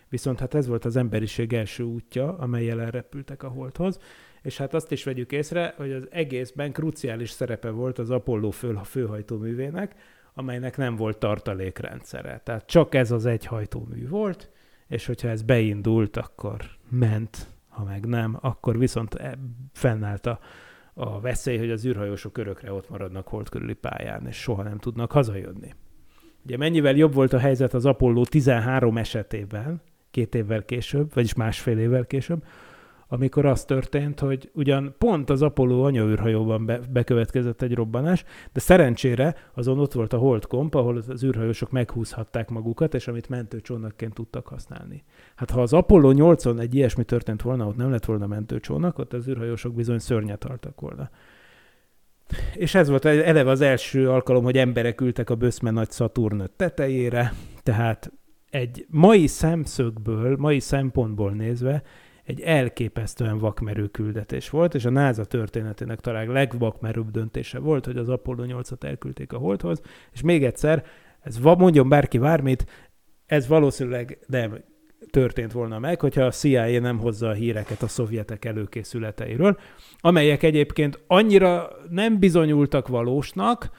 [0.08, 3.98] Viszont hát ez volt az emberiség első útja, amelyel elrepültek a holdhoz,
[4.42, 8.78] és hát azt is vegyük észre, hogy az egészben kruciális szerepe volt az Apollo fő,
[8.84, 9.94] főhajtóművének,
[10.34, 12.40] amelynek nem volt tartalékrendszere.
[12.44, 14.50] Tehát csak ez az egy hajtómű volt,
[14.88, 19.38] és hogyha ez beindult, akkor ment, ha meg nem, akkor viszont e,
[19.72, 20.38] fennállt a,
[20.94, 25.12] a veszély, hogy az űrhajósok örökre ott maradnak hold körüli pályán, és soha nem tudnak
[25.12, 25.74] hazajönni.
[26.44, 31.78] Ugye mennyivel jobb volt a helyzet az Apollo 13 esetében, két évvel később, vagyis másfél
[31.78, 32.44] évvel később,
[33.12, 39.34] amikor az történt, hogy ugyan pont az Apollo anyaűrhajóban be, bekövetkezett egy robbanás, de szerencsére
[39.54, 45.04] azon ott volt a holdkomp, ahol az űrhajósok meghúzhatták magukat, és amit mentőcsónakként tudtak használni.
[45.34, 49.12] Hát ha az Apollo 8-on egy ilyesmi történt volna, ott nem lett volna mentőcsónak, ott
[49.12, 51.10] az űrhajósok bizony szörnyet haltak volna.
[52.54, 57.32] És ez volt eleve az első alkalom, hogy emberek ültek a Böszme nagy Szaturn tetejére,
[57.62, 58.12] tehát
[58.50, 61.82] egy mai szemszögből, mai szempontból nézve
[62.24, 68.08] egy elképesztően vakmerő küldetés volt, és a NASA történetének talán legvakmerőbb döntése volt, hogy az
[68.08, 69.80] Apollo 8-at elküldték a Holdhoz,
[70.12, 70.84] és még egyszer,
[71.20, 72.66] ez mondjon bárki bármit,
[73.26, 74.64] ez valószínűleg nem
[75.10, 79.58] történt volna meg, hogyha a CIA nem hozza a híreket a szovjetek előkészületeiről,
[80.00, 83.70] amelyek egyébként annyira nem bizonyultak valósnak,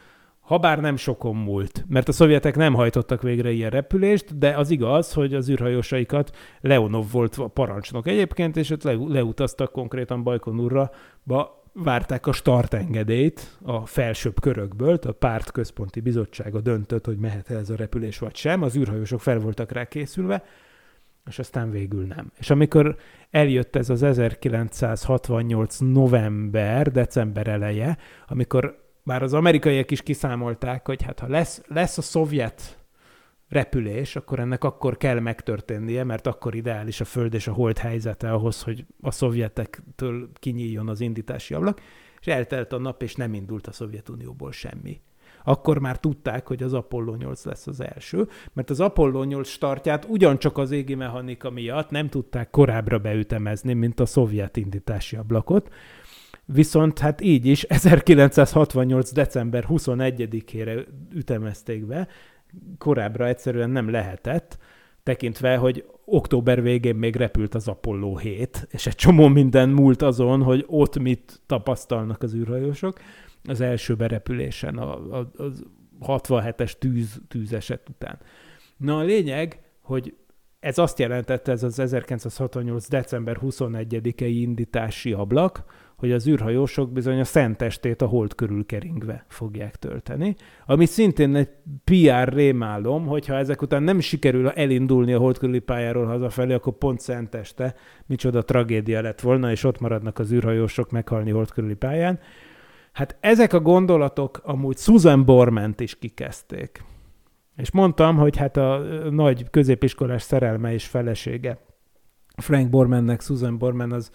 [0.44, 4.70] ha bár nem sokon múlt, mert a szovjetek nem hajtottak végre ilyen repülést, de az
[4.70, 10.92] igaz, hogy az űrhajósaikat Leonov volt a parancsnok egyébként, és ott le, leutaztak konkrétan Bajkonurra,
[11.24, 17.70] ba várták a startengedélyt a felsőbb körökből, a párt központi bizottsága döntött, hogy mehet ez
[17.70, 20.44] a repülés vagy sem, az űrhajósok fel voltak rá készülve,
[21.26, 22.32] és aztán végül nem.
[22.40, 22.96] És amikor
[23.30, 31.20] eljött ez az 1968 november, december eleje, amikor már az amerikaiak is kiszámolták, hogy hát
[31.20, 32.84] ha lesz, lesz a szovjet
[33.50, 38.32] repülés, akkor ennek akkor kell megtörténnie, mert akkor ideális a Föld és a Hold helyzete
[38.32, 41.82] ahhoz, hogy a szovjetektől kinyíljon az indítási ablak,
[42.20, 45.02] és eltelt a nap, és nem indult a Szovjetunióból semmi.
[45.44, 50.06] Akkor már tudták, hogy az Apollo 8 lesz az első, mert az Apollo 8 startját
[50.06, 55.74] ugyancsak az égi mechanika miatt nem tudták korábbra beütemezni, mint a szovjet indítási ablakot,
[56.46, 59.12] Viszont hát így is 1968.
[59.12, 62.08] december 21-ére ütemezték be,
[62.78, 64.58] korábbra egyszerűen nem lehetett,
[65.04, 70.44] tekintve, hogy október végén még repült az Apollo 7, és egy csomó minden múlt azon,
[70.44, 73.00] hogy ott mit tapasztalnak az űrhajósok
[73.44, 75.32] az első berepülésen, a, a,
[76.00, 78.20] a 67-es tűz, tűzeset után.
[78.78, 80.14] Na a lényeg, hogy
[80.60, 82.88] ez azt jelentette, ez az 1968.
[82.88, 85.64] december 21-i indítási ablak,
[86.04, 90.36] hogy az űrhajósok bizony a szentestét a hold körül keringve fogják tölteni,
[90.66, 91.50] ami szintén egy
[91.84, 97.00] PR rémálom, hogyha ezek után nem sikerül elindulni a hold körüli pályáról hazafelé, akkor pont
[97.00, 97.76] szenteste
[98.06, 102.20] micsoda tragédia lett volna, és ott maradnak az űrhajósok meghalni hold körüli pályán.
[102.92, 106.84] Hát ezek a gondolatok amúgy Susan Borment is kikezdték.
[107.56, 108.78] És mondtam, hogy hát a
[109.10, 111.58] nagy középiskolás szerelme és felesége
[112.38, 114.12] Frank Bormannek, Susan Borman az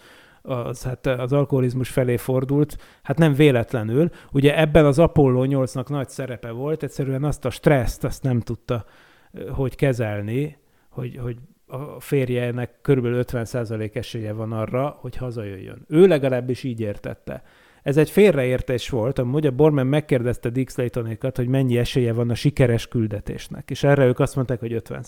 [0.49, 4.09] az, hát az alkoholizmus felé fordult, hát nem véletlenül.
[4.31, 8.85] Ugye ebben az Apollo 8-nak nagy szerepe volt, egyszerűen azt a stresszt, azt nem tudta
[9.51, 10.57] hogy kezelni,
[10.89, 11.37] hogy, hogy
[11.67, 13.05] a férjenek kb.
[13.05, 15.85] 50% esélye van arra, hogy hazajöjjön.
[15.87, 17.43] Ő legalábbis így értette.
[17.83, 22.35] Ez egy félreértés volt, amúgy a Borman megkérdezte Dick Slaytonékat, hogy mennyi esélye van a
[22.35, 25.03] sikeres küldetésnek, és erre ők azt mondták, hogy 50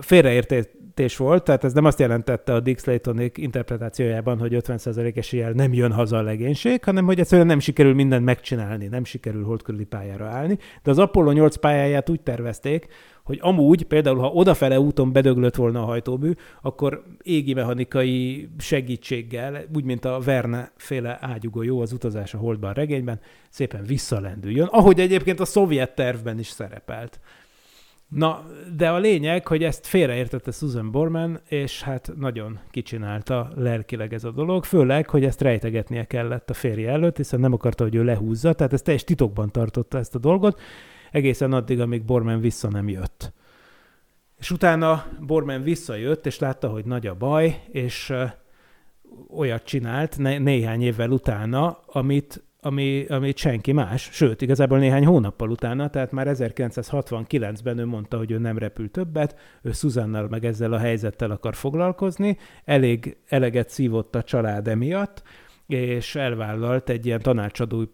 [0.00, 5.72] félreértés volt, tehát ez nem azt jelentette a Dick Slaytonék interpretációjában, hogy 50% eséllyel nem
[5.72, 10.26] jön haza a legénység, hanem hogy egyszerűen nem sikerül mindent megcsinálni, nem sikerül holdkörüli pályára
[10.26, 10.58] állni.
[10.82, 12.86] De az Apollo 8 pályáját úgy tervezték,
[13.24, 16.32] hogy amúgy például, ha odafele úton bedöglött volna a hajtómű,
[16.62, 22.74] akkor égi mechanikai segítséggel, úgy, mint a Verne féle ágyugó az utazás a holdban a
[22.74, 27.20] regényben, szépen visszalendüljön, ahogy egyébként a szovjet tervben is szerepelt.
[28.08, 28.44] Na,
[28.76, 34.30] de a lényeg, hogy ezt félreértette Susan Borman, és hát nagyon kicsinálta lelkileg ez a
[34.30, 38.52] dolog, főleg, hogy ezt rejtegetnie kellett a férje előtt, hiszen nem akarta, hogy ő lehúzza,
[38.52, 40.60] tehát ezt teljes titokban tartotta ezt a dolgot,
[41.10, 43.32] egészen addig, amíg Borman vissza nem jött.
[44.38, 48.12] És utána Borman visszajött, és látta, hogy nagy a baj, és
[49.28, 55.50] olyat csinált né- néhány évvel utána, amit ami, amit senki más, sőt, igazából néhány hónappal
[55.50, 60.72] utána, tehát már 1969-ben ő mondta, hogy ő nem repül többet, ő Szuzannal meg ezzel
[60.72, 65.22] a helyzettel akar foglalkozni, elég eleget szívott a család emiatt,
[65.66, 67.84] és elvállalt egy ilyen tanácsadói,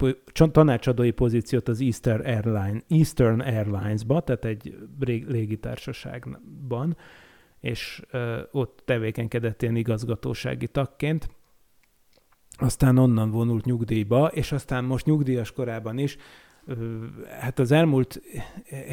[0.52, 4.76] tanácsadói pozíciót az Eastern, Airline, Eastern Airlines-ba, tehát egy
[5.26, 6.96] légitársaságban,
[7.60, 11.28] és ö, ott tevékenykedett ilyen igazgatósági tagként
[12.56, 16.16] aztán onnan vonult nyugdíjba, és aztán most nyugdíjas korában is,
[17.40, 18.22] hát az elmúlt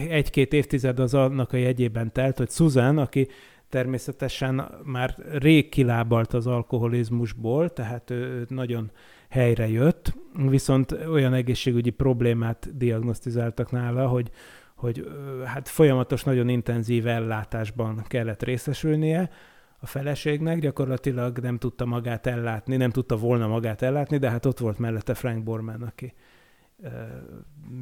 [0.10, 3.28] egy-két évtized az annak a jegyében telt, hogy Susan, aki
[3.70, 8.91] természetesen már rég kilábalt az alkoholizmusból, tehát ő nagyon
[9.30, 14.30] helyre jött, viszont olyan egészségügyi problémát diagnosztizáltak nála, hogy,
[14.76, 15.07] hogy
[15.45, 19.30] hát folyamatos, nagyon intenzív ellátásban kellett részesülnie,
[19.80, 24.59] a feleségnek, gyakorlatilag nem tudta magát ellátni, nem tudta volna magát ellátni, de hát ott
[24.59, 26.13] volt mellette Frank Borman, aki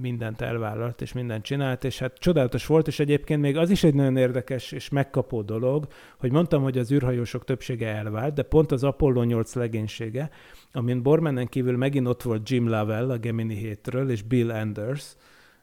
[0.01, 3.93] mindent elvállalt, és mindent csinált, és hát csodálatos volt, és egyébként még az is egy
[3.93, 5.87] nagyon érdekes és megkapó dolog,
[6.17, 10.29] hogy mondtam, hogy az űrhajósok többsége elvált, de pont az Apollo 8 legénysége,
[10.71, 15.15] amin Bormanen kívül megint ott volt Jim Lovell a Gemini 7-ről, és Bill Anders,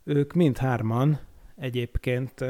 [0.05, 1.19] ők mind hárman
[1.57, 2.45] egyébként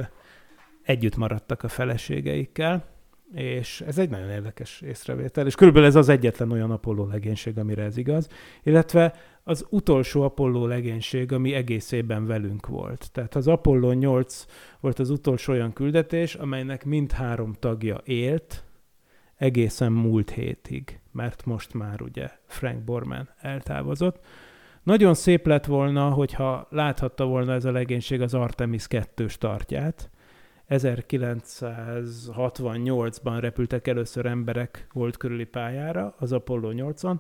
[0.83, 2.94] együtt maradtak a feleségeikkel,
[3.35, 7.83] és ez egy nagyon érdekes észrevétel, és körülbelül ez az egyetlen olyan Apollo legénység, amire
[7.83, 8.29] ez igaz,
[8.63, 13.09] illetve az utolsó Apollo legénység, ami egészében velünk volt.
[13.13, 14.47] Tehát az Apollo 8
[14.81, 18.65] volt az utolsó olyan küldetés, amelynek mindhárom tagja élt,
[19.37, 24.21] egészen múlt hétig, mert most már ugye Frank Borman eltávozott.
[24.83, 30.11] Nagyon szép lett volna, hogyha láthatta volna ez a legénység az Artemis 2 startját.
[30.69, 37.17] 1968-ban repültek először emberek volt körüli pályára az Apollo 8-on,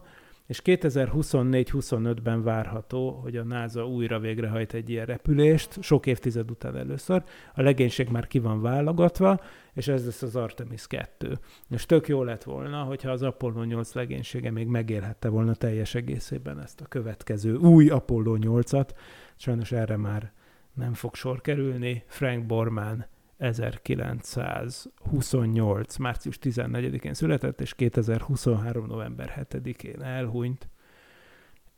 [0.47, 7.23] és 2024-25-ben várható, hogy a NASA újra végrehajt egy ilyen repülést, sok évtized után először.
[7.55, 9.41] A legénység már ki van válogatva,
[9.75, 11.39] és ez lesz az Artemis 2.
[11.71, 16.61] És tök jó lett volna, hogyha az Apollo 8 legénysége még megélhette volna teljes egészében
[16.61, 18.89] ezt a következő új Apollo 8-at.
[19.37, 20.33] Sajnos erre már
[20.75, 22.05] nem fog sor kerülni.
[22.07, 23.07] Frank Borman
[23.39, 25.97] 1928.
[25.97, 28.87] március 14-én született, és 2023.
[28.87, 30.69] november 7-én elhunyt.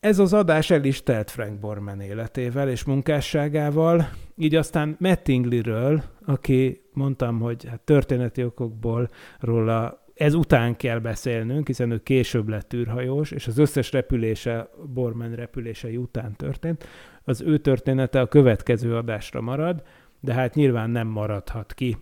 [0.01, 6.83] Ez az adás el is telt Frank Borman életével és munkásságával, így aztán Mattingley-ről, aki
[6.93, 13.31] mondtam, hogy hát történeti okokból róla ez után kell beszélnünk, hiszen ő később lett űrhajós,
[13.31, 16.87] és az összes repülése Borman repülései után történt.
[17.25, 19.83] Az ő története a következő adásra marad,
[20.21, 21.97] de hát nyilván nem maradhat ki,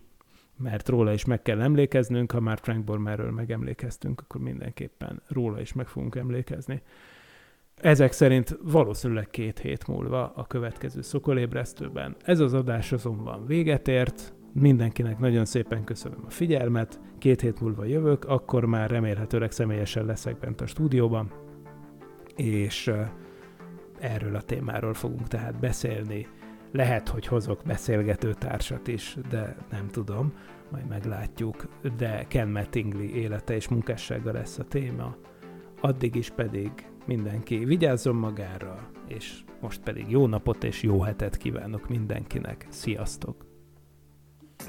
[0.57, 5.73] mert róla is meg kell emlékeznünk, ha már Frank Bormerről megemlékeztünk, akkor mindenképpen róla is
[5.73, 6.83] meg fogunk emlékezni.
[7.75, 12.17] Ezek szerint valószínűleg két hét múlva a következő szokolébresztőben.
[12.25, 17.85] Ez az adás azonban véget ért, mindenkinek nagyon szépen köszönöm a figyelmet, két hét múlva
[17.85, 21.33] jövök, akkor már remélhetőleg személyesen leszek bent a stúdióban,
[22.37, 22.93] és
[23.99, 26.27] erről a témáról fogunk tehát beszélni
[26.75, 30.33] lehet, hogy hozok beszélgető társat is, de nem tudom,
[30.71, 31.67] majd meglátjuk.
[31.97, 35.17] De Ken Mattingly élete és munkássága lesz a téma.
[35.81, 36.71] Addig is pedig
[37.07, 42.67] mindenki vigyázzon magára, és most pedig jó napot és jó hetet kívánok mindenkinek.
[42.69, 43.47] Sziasztok!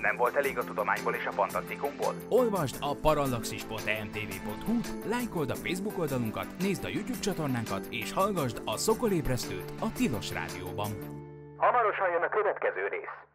[0.01, 2.13] Nem volt elég a tudományból és a fantasztikumból?
[2.29, 4.79] Olvasd a parallaxis.emtv.hu,
[5.09, 11.14] lájkold a Facebook oldalunkat, nézd a YouTube csatornánkat, és hallgassd a Szokolébresztőt a Tilos Rádióban.
[11.57, 13.34] Hamarosan jön a következő rész.